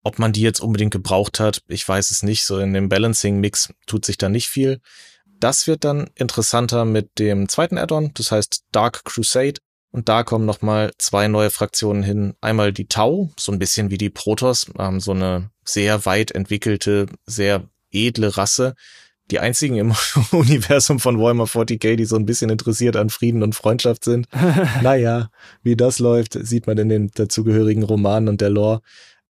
[0.02, 2.44] Ob man die jetzt unbedingt gebraucht hat, ich weiß es nicht.
[2.44, 4.80] So in dem Balancing-Mix tut sich da nicht viel.
[5.40, 9.60] Das wird dann interessanter mit dem zweiten Add-on, das heißt Dark Crusade.
[9.96, 12.34] Und da kommen nochmal zwei neue Fraktionen hin.
[12.42, 17.06] Einmal die Tau, so ein bisschen wie die Protoss, ähm, so eine sehr weit entwickelte,
[17.24, 18.74] sehr edle Rasse,
[19.30, 19.94] die einzigen im
[20.32, 24.28] Universum von Warhammer 40k, die so ein bisschen interessiert an Frieden und Freundschaft sind.
[24.82, 25.30] naja,
[25.62, 28.82] wie das läuft, sieht man in den dazugehörigen Romanen und der Lore.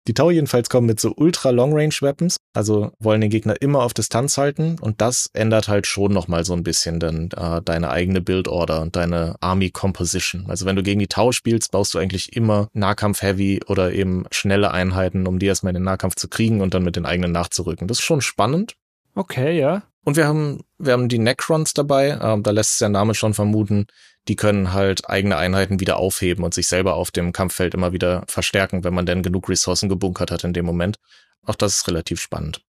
[0.07, 3.83] Die Tau jedenfalls kommen mit so ultra Long Range Weapons, also wollen den Gegner immer
[3.83, 7.89] auf Distanz halten und das ändert halt schon nochmal so ein bisschen dann äh, deine
[7.91, 10.45] eigene Build Order und deine Army Composition.
[10.49, 14.27] Also wenn du gegen die Tau spielst, baust du eigentlich immer Nahkampf Heavy oder eben
[14.31, 17.33] schnelle Einheiten, um die erstmal in den Nahkampf zu kriegen und dann mit den eigenen
[17.33, 17.89] nachzurücken.
[17.89, 18.75] Das ist schon spannend.
[19.15, 19.85] Okay, ja.
[20.05, 22.19] Und wir haben, wir haben die Necrons dabei.
[22.21, 23.87] Ähm, da lässt es der Name schon vermuten.
[24.29, 28.25] Die können halt eigene Einheiten wieder aufheben und sich selber auf dem Kampffeld immer wieder
[28.27, 30.97] verstärken, wenn man denn genug Ressourcen gebunkert hat in dem Moment.
[31.45, 32.63] Auch das ist relativ spannend.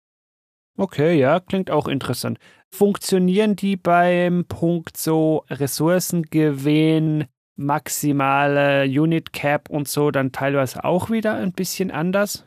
[0.76, 2.38] Okay, ja, klingt auch interessant.
[2.70, 7.26] Funktionieren die beim Punkt so Ressourcengewinn,
[7.56, 12.44] maximale Unit Cap und so dann teilweise auch wieder ein bisschen anders?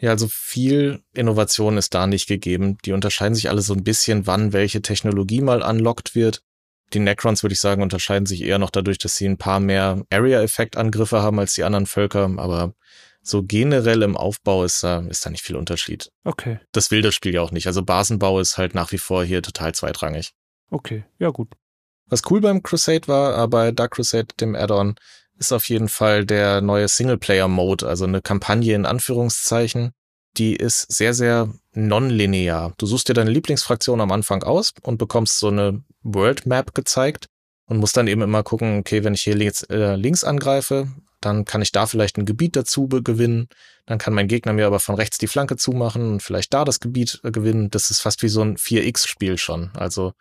[0.00, 2.78] Ja, also viel Innovation ist da nicht gegeben.
[2.84, 6.42] Die unterscheiden sich alle so ein bisschen, wann welche Technologie mal unlocked wird.
[6.92, 10.02] Die Necrons, würde ich sagen, unterscheiden sich eher noch dadurch, dass sie ein paar mehr
[10.10, 12.74] Area-Effekt-Angriffe haben als die anderen Völker, aber
[13.22, 16.10] so generell im Aufbau ist, äh, ist da nicht viel Unterschied.
[16.24, 16.58] Okay.
[16.72, 17.66] Das will das Spiel ja auch nicht.
[17.66, 20.32] Also Basenbau ist halt nach wie vor hier total zweitrangig.
[20.70, 21.48] Okay, ja gut.
[22.06, 24.96] Was cool beim Crusade war, bei Dark Crusade, dem Add-on,
[25.38, 29.92] ist auf jeden Fall der neue Singleplayer-Mode, also eine Kampagne in Anführungszeichen.
[30.38, 32.72] Die ist sehr, sehr nonlinear.
[32.78, 37.26] Du suchst dir deine Lieblingsfraktion am Anfang aus und bekommst so eine World Map gezeigt
[37.66, 40.88] und musst dann eben immer gucken, okay, wenn ich hier links, äh, links angreife,
[41.20, 43.48] dann kann ich da vielleicht ein Gebiet dazu gewinnen.
[43.86, 46.80] Dann kann mein Gegner mir aber von rechts die Flanke zumachen und vielleicht da das
[46.80, 47.70] Gebiet äh, gewinnen.
[47.70, 49.70] Das ist fast wie so ein 4X-Spiel schon.
[49.74, 50.12] Also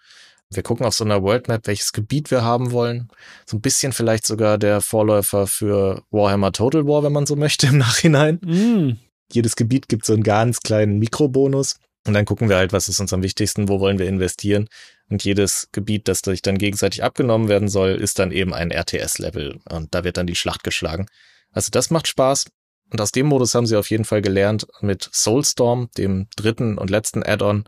[0.49, 3.09] wir gucken auf so einer World Map, welches Gebiet wir haben wollen.
[3.45, 7.67] So ein bisschen vielleicht sogar der Vorläufer für Warhammer Total War, wenn man so möchte,
[7.67, 8.39] im Nachhinein.
[8.43, 9.10] Mm.
[9.33, 11.75] Jedes Gebiet gibt so einen ganz kleinen Mikrobonus.
[12.07, 14.67] Und dann gucken wir halt, was ist uns am wichtigsten, wo wollen wir investieren.
[15.09, 19.59] Und jedes Gebiet, das sich dann gegenseitig abgenommen werden soll, ist dann eben ein RTS-Level.
[19.69, 21.05] Und da wird dann die Schlacht geschlagen.
[21.51, 22.45] Also das macht Spaß.
[22.91, 24.67] Und aus dem Modus haben sie auf jeden Fall gelernt.
[24.81, 27.65] Mit Soulstorm, dem dritten und letzten Add-on,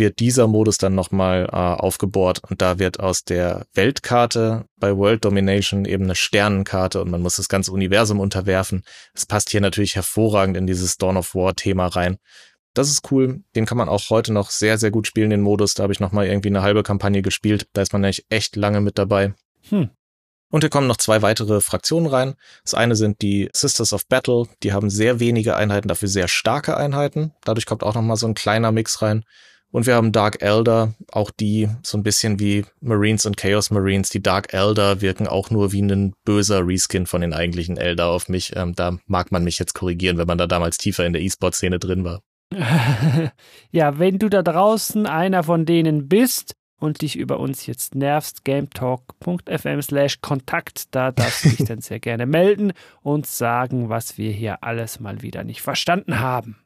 [0.00, 5.24] wird dieser Modus dann nochmal äh, aufgebohrt und da wird aus der Weltkarte bei World
[5.24, 8.82] Domination eben eine Sternenkarte und man muss das ganze Universum unterwerfen.
[9.14, 12.18] Es passt hier natürlich hervorragend in dieses Dawn of War Thema rein.
[12.74, 13.42] Das ist cool.
[13.54, 15.74] Den kann man auch heute noch sehr, sehr gut spielen, den Modus.
[15.74, 17.68] Da habe ich nochmal irgendwie eine halbe Kampagne gespielt.
[17.72, 19.34] Da ist man nämlich echt lange mit dabei.
[19.68, 19.90] Hm.
[20.50, 22.34] Und hier kommen noch zwei weitere Fraktionen rein.
[22.64, 24.46] Das eine sind die Sisters of Battle.
[24.62, 27.32] Die haben sehr wenige Einheiten, dafür sehr starke Einheiten.
[27.44, 29.24] Dadurch kommt auch nochmal so ein kleiner Mix rein.
[29.72, 34.10] Und wir haben Dark Elder, auch die so ein bisschen wie Marines und Chaos Marines.
[34.10, 38.28] Die Dark Elder wirken auch nur wie ein böser Reskin von den eigentlichen Elder auf
[38.28, 38.56] mich.
[38.56, 41.78] Ähm, da mag man mich jetzt korrigieren, wenn man da damals tiefer in der E-Sport-Szene
[41.78, 42.20] drin war.
[43.70, 48.44] ja, wenn du da draußen einer von denen bist und dich über uns jetzt nervst,
[48.44, 54.32] gametalk.fm slash Kontakt, da darfst du dich dann sehr gerne melden und sagen, was wir
[54.32, 56.56] hier alles mal wieder nicht verstanden haben.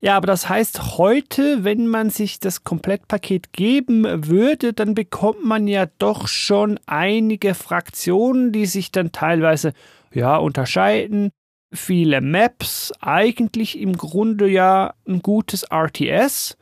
[0.00, 5.66] Ja, aber das heißt, heute, wenn man sich das Komplettpaket geben würde, dann bekommt man
[5.66, 9.72] ja doch schon einige Fraktionen, die sich dann teilweise
[10.12, 11.30] ja unterscheiden.
[11.72, 16.58] Viele Maps, eigentlich im Grunde ja ein gutes RTS.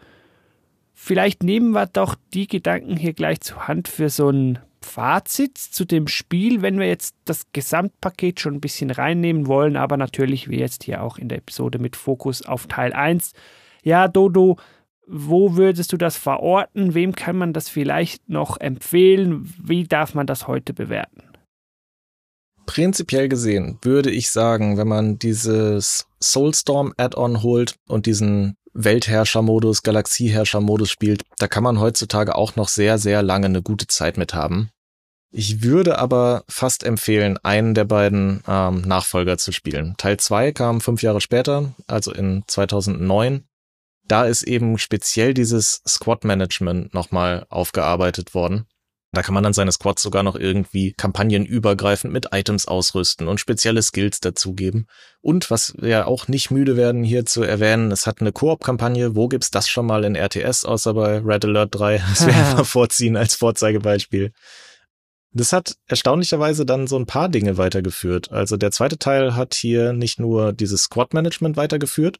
[0.95, 5.85] Vielleicht nehmen wir doch die Gedanken hier gleich zur Hand für so ein Fazit zu
[5.85, 10.59] dem Spiel, wenn wir jetzt das Gesamtpaket schon ein bisschen reinnehmen wollen, aber natürlich wie
[10.59, 13.33] jetzt hier auch in der Episode mit Fokus auf Teil 1.
[13.83, 14.57] Ja, Dodo,
[15.07, 16.95] wo würdest du das verorten?
[16.95, 19.53] Wem kann man das vielleicht noch empfehlen?
[19.63, 21.23] Wie darf man das heute bewerten?
[22.67, 30.91] Prinzipiell gesehen würde ich sagen, wenn man dieses Soulstorm Add-on holt und diesen Weltherrscher-Modus, Galaxieherrscher-Modus
[30.91, 34.71] spielt, da kann man heutzutage auch noch sehr, sehr lange eine gute Zeit mit haben.
[35.37, 39.95] Ich würde aber fast empfehlen, einen der beiden ähm, Nachfolger zu spielen.
[39.97, 43.45] Teil 2 kam fünf Jahre später, also in 2009.
[44.07, 48.67] Da ist eben speziell dieses Squad-Management nochmal aufgearbeitet worden.
[49.15, 53.83] Da kann man dann seine Squads sogar noch irgendwie kampagnenübergreifend mit Items ausrüsten und spezielle
[53.83, 54.87] Skills dazugeben.
[55.21, 59.17] Und was wir auch nicht müde werden hier zu erwähnen, es hat eine Koop-Kampagne.
[59.17, 62.03] Wo gibt's das schon mal in RTS, außer bei Red Alert 3?
[62.11, 64.33] Das wäre einfach vorziehen als Vorzeigebeispiel.
[65.33, 68.31] Das hat erstaunlicherweise dann so ein paar Dinge weitergeführt.
[68.31, 72.19] Also der zweite Teil hat hier nicht nur dieses Squad-Management weitergeführt,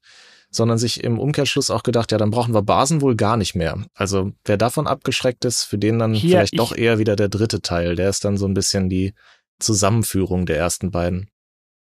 [0.55, 3.85] sondern sich im Umkehrschluss auch gedacht, ja, dann brauchen wir Basen wohl gar nicht mehr.
[3.95, 7.61] Also wer davon abgeschreckt ist, für den dann hier, vielleicht doch eher wieder der dritte
[7.61, 7.97] Teil.
[7.97, 9.15] Der ist dann so ein bisschen die
[9.59, 11.29] Zusammenführung der ersten beiden.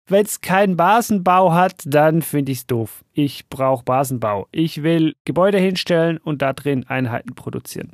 [0.08, 3.04] Wenn es keinen Basenbau hat, dann finde ich es doof.
[3.12, 4.48] Ich brauche Basenbau.
[4.52, 7.94] Ich will Gebäude hinstellen und da drin Einheiten produzieren.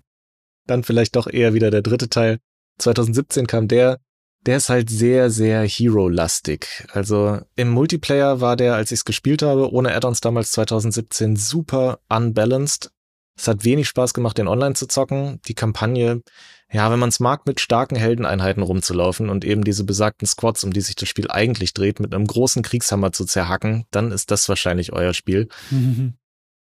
[0.67, 2.39] Dann vielleicht doch eher wieder der dritte Teil.
[2.79, 3.99] 2017 kam der.
[4.45, 6.87] Der ist halt sehr, sehr Hero-lastig.
[6.91, 11.99] Also im Multiplayer war der, als ich es gespielt habe, ohne Add-ons damals 2017, super
[12.09, 12.91] unbalanced.
[13.37, 15.39] Es hat wenig Spaß gemacht, den online zu zocken.
[15.47, 16.21] Die Kampagne,
[16.71, 20.73] ja, wenn man es mag, mit starken Heldeneinheiten rumzulaufen und eben diese besagten Squads, um
[20.73, 24.49] die sich das Spiel eigentlich dreht, mit einem großen Kriegshammer zu zerhacken, dann ist das
[24.49, 25.47] wahrscheinlich euer Spiel.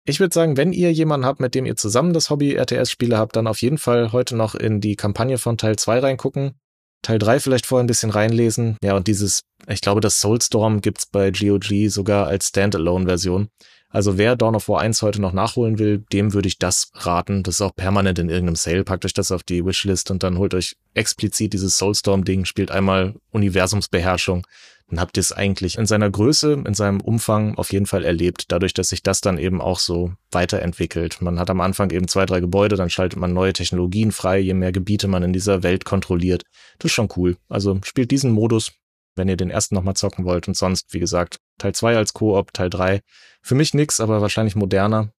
[0.05, 3.37] Ich würde sagen, wenn ihr jemanden habt, mit dem ihr zusammen das Hobby RTS-Spiele habt,
[3.37, 6.55] dann auf jeden Fall heute noch in die Kampagne von Teil 2 reingucken.
[7.03, 8.77] Teil 3 vielleicht vorher ein bisschen reinlesen.
[8.83, 13.49] Ja, und dieses, ich glaube, das Soulstorm gibt's bei GOG sogar als Standalone-Version.
[13.93, 17.43] Also wer Dawn of War 1 heute noch nachholen will, dem würde ich das raten.
[17.43, 18.85] Das ist auch permanent in irgendeinem Sale.
[18.85, 23.15] Packt euch das auf die Wishlist und dann holt euch explizit dieses Soulstorm-Ding, spielt einmal
[23.33, 24.47] Universumsbeherrschung.
[24.89, 28.47] Dann habt ihr es eigentlich in seiner Größe, in seinem Umfang auf jeden Fall erlebt,
[28.49, 31.21] dadurch, dass sich das dann eben auch so weiterentwickelt.
[31.21, 34.55] Man hat am Anfang eben zwei, drei Gebäude, dann schaltet man neue Technologien frei, je
[34.55, 36.45] mehr Gebiete man in dieser Welt kontrolliert.
[36.79, 37.37] Das ist schon cool.
[37.49, 38.73] Also spielt diesen Modus,
[39.17, 42.53] wenn ihr den ersten nochmal zocken wollt und sonst, wie gesagt, Teil 2 als Koop,
[42.53, 43.03] Teil 3.
[43.41, 45.13] Für mich nix, aber wahrscheinlich moderner.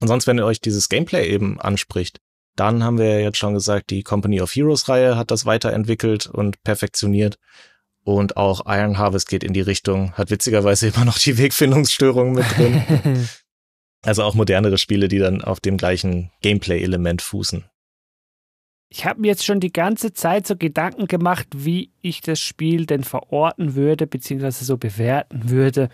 [0.00, 2.20] Und sonst, wenn ihr euch dieses Gameplay eben anspricht,
[2.56, 6.26] dann haben wir ja jetzt schon gesagt, die Company of Heroes Reihe hat das weiterentwickelt
[6.26, 7.38] und perfektioniert.
[8.02, 12.46] Und auch Iron Harvest geht in die Richtung, hat witzigerweise immer noch die Wegfindungsstörungen mit
[12.56, 13.28] drin.
[14.02, 17.64] also auch modernere Spiele, die dann auf dem gleichen Gameplay-Element fußen.
[18.90, 22.86] Ich habe mir jetzt schon die ganze Zeit so Gedanken gemacht, wie ich das Spiel
[22.86, 25.90] denn verorten würde, beziehungsweise so bewerten würde,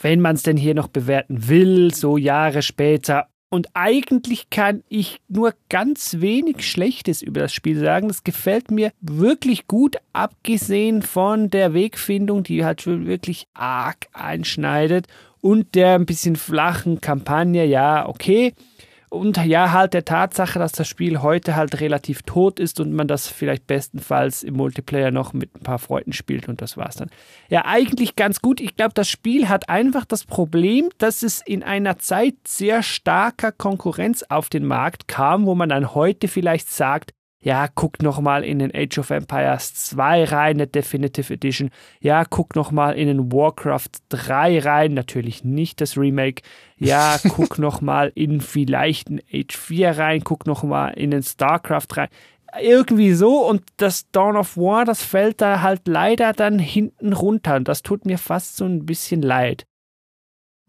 [0.00, 3.28] wenn man es denn hier noch bewerten will, so Jahre später.
[3.50, 8.08] Und eigentlich kann ich nur ganz wenig Schlechtes über das Spiel sagen.
[8.08, 15.08] Das gefällt mir wirklich gut, abgesehen von der Wegfindung, die halt schon wirklich arg einschneidet
[15.40, 17.64] und der ein bisschen flachen Kampagne.
[17.66, 18.54] Ja, okay.
[19.10, 23.08] Und ja, halt der Tatsache, dass das Spiel heute halt relativ tot ist und man
[23.08, 27.10] das vielleicht bestenfalls im Multiplayer noch mit ein paar Freunden spielt und das war's dann.
[27.48, 28.60] Ja, eigentlich ganz gut.
[28.60, 33.50] Ich glaube, das Spiel hat einfach das Problem, dass es in einer Zeit sehr starker
[33.50, 37.12] Konkurrenz auf den Markt kam, wo man dann heute vielleicht sagt,
[37.42, 41.70] ja, guck noch mal in den Age of Empires 2 rein, der Definitive Edition.
[42.00, 46.42] Ja, guck noch mal in den Warcraft 3 rein, natürlich nicht das Remake.
[46.76, 51.22] Ja, guck noch mal in vielleicht ein Age 4 rein, guck noch mal in den
[51.22, 52.08] StarCraft rein.
[52.60, 57.56] Irgendwie so und das Dawn of War, das fällt da halt leider dann hinten runter
[57.56, 59.66] und das tut mir fast so ein bisschen leid.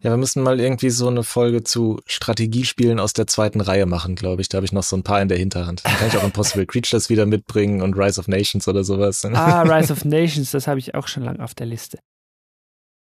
[0.04, 4.16] Ja, wir müssen mal irgendwie so eine Folge zu Strategiespielen aus der zweiten Reihe machen,
[4.16, 4.50] glaube ich.
[4.50, 5.86] Da habe ich noch so ein paar in der Hinterhand.
[5.86, 9.24] Da kann ich auch Impossible Creatures wieder mitbringen und Rise of Nations oder sowas.
[9.34, 12.00] Ah, Rise of Nations, das habe ich auch schon lange auf der Liste.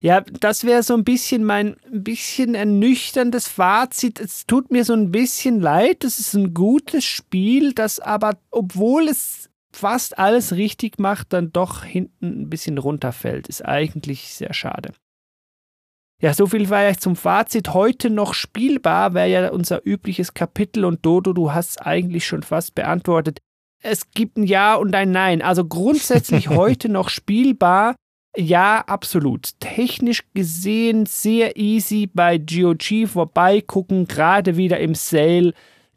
[0.03, 4.21] Ja, das wäre so ein bisschen mein ein bisschen ernüchterndes Fazit.
[4.21, 6.05] Es tut mir so ein bisschen leid.
[6.05, 11.85] Das ist ein gutes Spiel, das aber, obwohl es fast alles richtig macht, dann doch
[11.85, 13.49] hinten ein bisschen runterfällt.
[13.49, 14.93] Ist eigentlich sehr schade.
[16.23, 17.75] Ja, so viel war ja zum Fazit.
[17.75, 22.45] Heute noch spielbar wäre ja unser übliches Kapitel und Dodo, du hast es eigentlich schon
[22.45, 23.41] fast beantwortet.
[23.83, 25.43] Es gibt ein Ja und ein Nein.
[25.43, 27.97] Also grundsätzlich heute noch spielbar.
[28.37, 29.59] Ja, absolut.
[29.59, 35.53] Technisch gesehen sehr easy bei GOG vorbeigucken, gerade wieder im Sale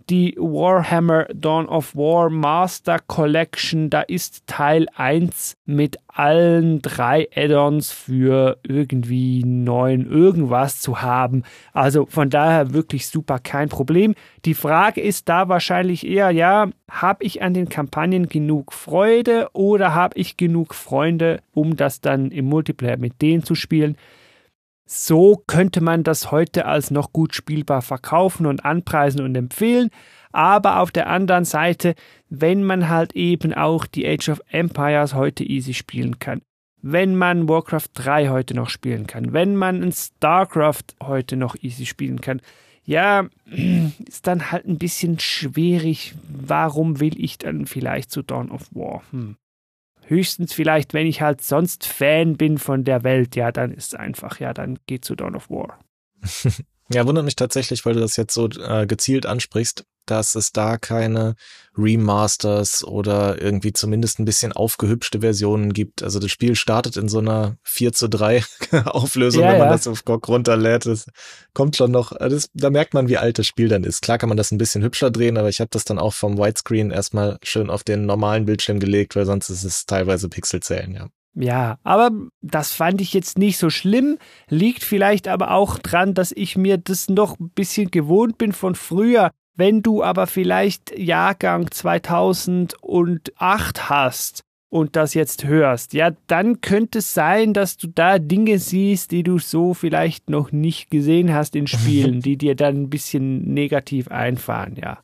[0.10, 3.90] die Warhammer Dawn of War Master Collection.
[3.90, 11.44] Da ist Teil 1 mit allen drei Add-ons für irgendwie neun irgendwas zu haben.
[11.74, 14.16] Also von daher wirklich super, kein Problem.
[14.46, 19.94] Die Frage ist da wahrscheinlich eher, ja, habe ich an den Kampagnen genug Freude oder
[19.94, 23.98] habe ich genug Freunde, um das dann im Multiplayer mit denen zu spielen?
[24.86, 29.90] So könnte man das heute als noch gut spielbar verkaufen und anpreisen und empfehlen.
[30.32, 31.96] Aber auf der anderen Seite,
[32.30, 36.42] wenn man halt eben auch die Age of Empires heute easy spielen kann,
[36.82, 41.88] wenn man Warcraft 3 heute noch spielen kann, wenn man ein StarCraft heute noch easy
[41.88, 42.42] spielen kann,
[42.84, 43.28] ja,
[44.08, 46.14] ist dann halt ein bisschen schwierig.
[46.28, 49.02] Warum will ich dann vielleicht zu Dawn of War?
[49.12, 49.36] Hm.
[50.08, 54.00] Höchstens vielleicht, wenn ich halt sonst Fan bin von der Welt, ja, dann ist es
[54.00, 55.80] einfach, ja, dann geht zu Dawn of War.
[56.90, 60.78] ja, wundert mich tatsächlich, weil du das jetzt so äh, gezielt ansprichst dass es da
[60.78, 61.36] keine
[61.78, 66.04] Remasters oder irgendwie zumindest ein bisschen aufgehübschte Versionen gibt.
[66.04, 68.44] Also das Spiel startet in so einer 4 zu 3
[68.86, 69.74] Auflösung, ja, wenn man ja.
[69.74, 70.86] das auf GOG runterlädt.
[70.86, 71.08] Das
[71.54, 74.02] kommt schon noch, das, da merkt man, wie alt das Spiel dann ist.
[74.02, 76.38] Klar kann man das ein bisschen hübscher drehen, aber ich habe das dann auch vom
[76.38, 81.10] Widescreen erstmal schön auf den normalen Bildschirm gelegt, weil sonst ist es teilweise Pixelzellen, ja.
[81.36, 82.12] Ja, aber
[82.42, 84.18] das fand ich jetzt nicht so schlimm,
[84.48, 88.76] liegt vielleicht aber auch dran, dass ich mir das noch ein bisschen gewohnt bin von
[88.76, 89.32] früher.
[89.58, 97.14] Wenn du aber vielleicht Jahrgang 2008 hast und das jetzt hörst, ja, dann könnte es
[97.14, 101.68] sein, dass du da Dinge siehst, die du so vielleicht noch nicht gesehen hast in
[101.68, 105.02] Spielen, die dir dann ein bisschen negativ einfahren, ja.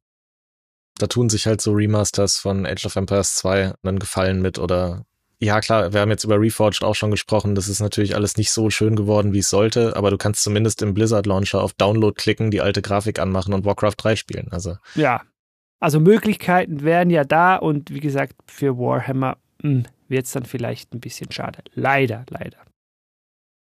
[0.98, 5.06] Da tun sich halt so Remasters von Age of Empires 2 einen Gefallen mit oder
[5.42, 7.56] ja, klar, wir haben jetzt über Reforged auch schon gesprochen.
[7.56, 10.84] Das ist natürlich alles nicht so schön geworden, wie es sollte, aber du kannst zumindest
[10.84, 14.50] im Blizzard Launcher auf Download klicken, die alte Grafik anmachen und Warcraft 3 spielen.
[14.52, 14.78] Also.
[14.94, 15.24] Ja.
[15.80, 20.94] Also Möglichkeiten wären ja da und wie gesagt, für Warhammer hm, wird es dann vielleicht
[20.94, 21.64] ein bisschen schade.
[21.74, 22.58] Leider, leider.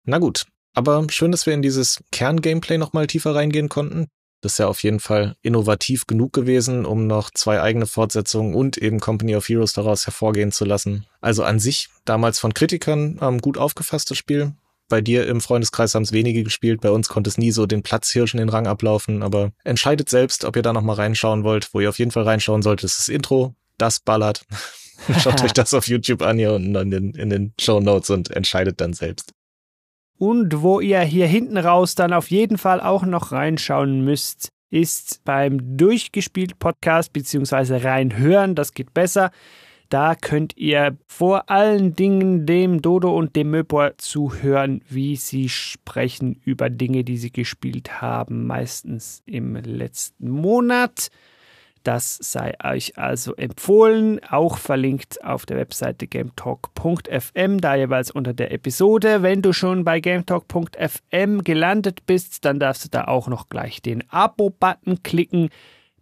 [0.04, 4.06] Na gut, aber schön, dass wir in dieses Kern-Gameplay nochmal tiefer reingehen konnten.
[4.44, 8.76] Das ist ja auf jeden Fall innovativ genug gewesen, um noch zwei eigene Fortsetzungen und
[8.76, 11.06] eben Company of Heroes daraus hervorgehen zu lassen.
[11.22, 14.52] Also an sich damals von Kritikern ähm, gut aufgefasstes Spiel.
[14.90, 17.82] Bei dir im Freundeskreis haben es wenige gespielt, bei uns konnte es nie so den
[17.82, 21.72] Platzhirschen den Rang ablaufen, aber entscheidet selbst, ob ihr da nochmal reinschauen wollt.
[21.72, 24.44] Wo ihr auf jeden Fall reinschauen solltet, ist das Intro, das ballert.
[25.20, 28.30] Schaut euch das auf YouTube an hier unten in den, in den Show Notes und
[28.30, 29.32] entscheidet dann selbst.
[30.18, 35.22] Und wo ihr hier hinten raus dann auf jeden Fall auch noch reinschauen müsst, ist
[35.24, 39.30] beim Durchgespielt Podcast beziehungsweise reinhören, das geht besser.
[39.88, 46.40] Da könnt ihr vor allen Dingen dem Dodo und dem Möpor zuhören, wie sie sprechen
[46.44, 51.10] über Dinge, die sie gespielt haben, meistens im letzten Monat.
[51.84, 58.52] Das sei euch also empfohlen, auch verlinkt auf der Webseite gametalk.fm, da jeweils unter der
[58.52, 59.22] Episode.
[59.22, 64.02] Wenn du schon bei gametalk.fm gelandet bist, dann darfst du da auch noch gleich den
[64.10, 65.50] Abo-Button klicken.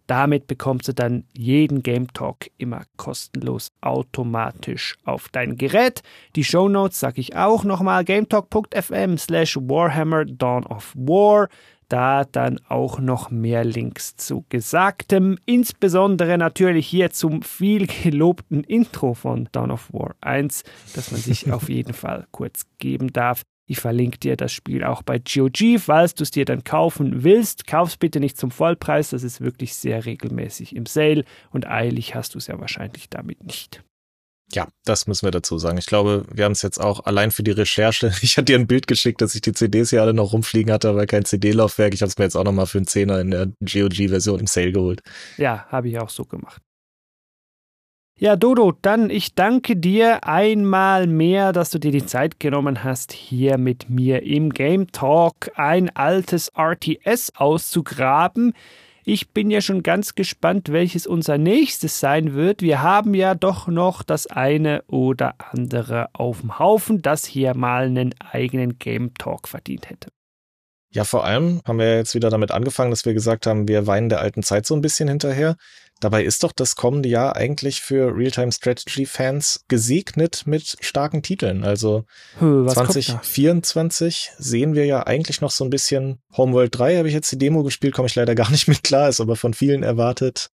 [0.07, 6.01] Damit bekommst du dann jeden Game Talk immer kostenlos automatisch auf dein Gerät.
[6.35, 11.49] Die Show Notes sage ich auch nochmal gametalk.fm slash Warhammer Dawn of War
[11.89, 19.13] da dann auch noch mehr Links zu Gesagtem, insbesondere natürlich hier zum viel gelobten Intro
[19.13, 20.63] von Dawn of War 1,
[20.95, 23.43] das man sich auf jeden Fall kurz geben darf.
[23.65, 27.65] Ich verlinke dir das Spiel auch bei GOG, falls du es dir dann kaufen willst.
[27.65, 32.33] Kauf's bitte nicht zum Vollpreis, das ist wirklich sehr regelmäßig im Sale und eilig hast
[32.35, 33.83] du es ja wahrscheinlich damit nicht.
[34.53, 35.77] Ja, das müssen wir dazu sagen.
[35.79, 38.11] Ich glaube, wir haben es jetzt auch allein für die Recherche.
[38.21, 40.89] Ich hatte dir ein Bild geschickt, dass ich die CDs hier alle noch rumfliegen hatte,
[40.89, 41.93] aber kein CD-Laufwerk.
[41.93, 44.71] Ich habe es mir jetzt auch nochmal für einen Zehner in der GOG-Version im Sale
[44.71, 45.01] geholt.
[45.37, 46.61] Ja, habe ich auch so gemacht.
[48.19, 53.11] Ja, Dodo, dann ich danke dir einmal mehr, dass du dir die Zeit genommen hast,
[53.11, 58.53] hier mit mir im Game Talk ein altes RTS auszugraben.
[59.05, 62.61] Ich bin ja schon ganz gespannt, welches unser nächstes sein wird.
[62.61, 67.85] Wir haben ja doch noch das eine oder andere auf dem Haufen, das hier mal
[67.85, 70.09] einen eigenen Game Talk verdient hätte.
[70.91, 74.09] Ja, vor allem haben wir jetzt wieder damit angefangen, dass wir gesagt haben, wir weinen
[74.09, 75.57] der alten Zeit so ein bisschen hinterher.
[76.03, 81.63] Dabei ist doch das kommende Jahr eigentlich für Realtime Strategy Fans gesegnet mit starken Titeln.
[81.63, 82.03] Also
[82.39, 87.31] Höh, 2024 sehen wir ja eigentlich noch so ein bisschen Homeworld 3 habe ich jetzt
[87.31, 90.49] die Demo gespielt, komme ich leider gar nicht mit klar, ist aber von vielen erwartet.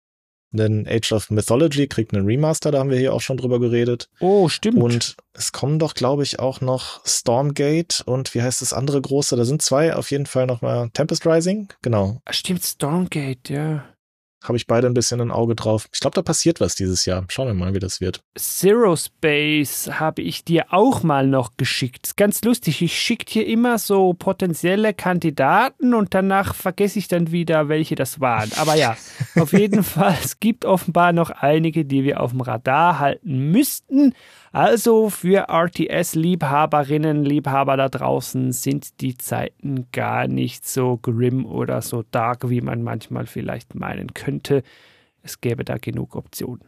[0.50, 4.10] Denn Age of Mythology kriegt einen Remaster, da haben wir hier auch schon drüber geredet.
[4.20, 4.82] Oh, stimmt.
[4.82, 9.34] Und es kommen doch, glaube ich, auch noch Stormgate und wie heißt das andere große?
[9.36, 12.20] Da sind zwei auf jeden Fall nochmal Tempest Rising, genau.
[12.30, 13.84] Stimmt, Stormgate, ja
[14.42, 15.88] habe ich beide ein bisschen ein Auge drauf.
[15.92, 17.24] Ich glaube, da passiert was dieses Jahr.
[17.28, 18.20] Schauen wir mal, wie das wird.
[18.36, 22.16] Zero Space habe ich dir auch mal noch geschickt.
[22.16, 27.68] Ganz lustig, ich schicke dir immer so potenzielle Kandidaten und danach vergesse ich dann wieder,
[27.68, 28.50] welche das waren.
[28.56, 28.96] Aber ja,
[29.36, 34.14] auf jeden Fall, es gibt offenbar noch einige, die wir auf dem Radar halten müssten.
[34.52, 42.02] Also für RTS-Liebhaberinnen, Liebhaber da draußen sind die Zeiten gar nicht so grim oder so
[42.10, 44.62] dark, wie man manchmal vielleicht meinen könnte.
[45.22, 46.64] Es gäbe da genug Optionen.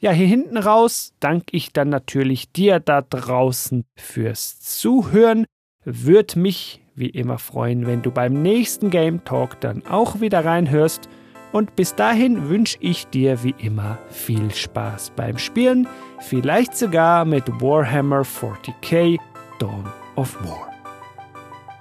[0.00, 5.44] Ja, hier hinten raus danke ich dann natürlich dir da draußen fürs Zuhören.
[5.84, 11.08] Würde mich wie immer freuen, wenn du beim nächsten Game Talk dann auch wieder reinhörst.
[11.50, 15.88] Und bis dahin wünsche ich dir wie immer viel Spaß beim Spielen,
[16.20, 19.18] vielleicht sogar mit Warhammer 40k
[19.58, 19.84] Dawn
[20.16, 20.72] of War.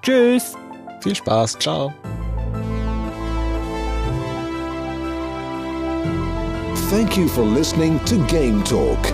[0.02, 0.56] Tschüss!
[1.02, 1.94] Viel Spaß, ciao!
[6.90, 9.06] Thank you for listening to Game Talk.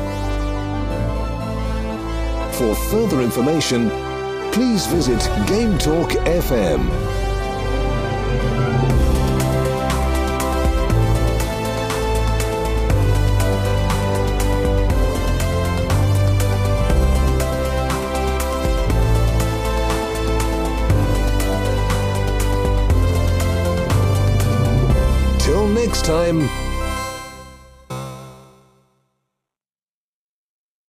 [2.53, 3.89] For further information,
[4.51, 7.22] please visit GameTalk FM.
[25.93, 26.72] next time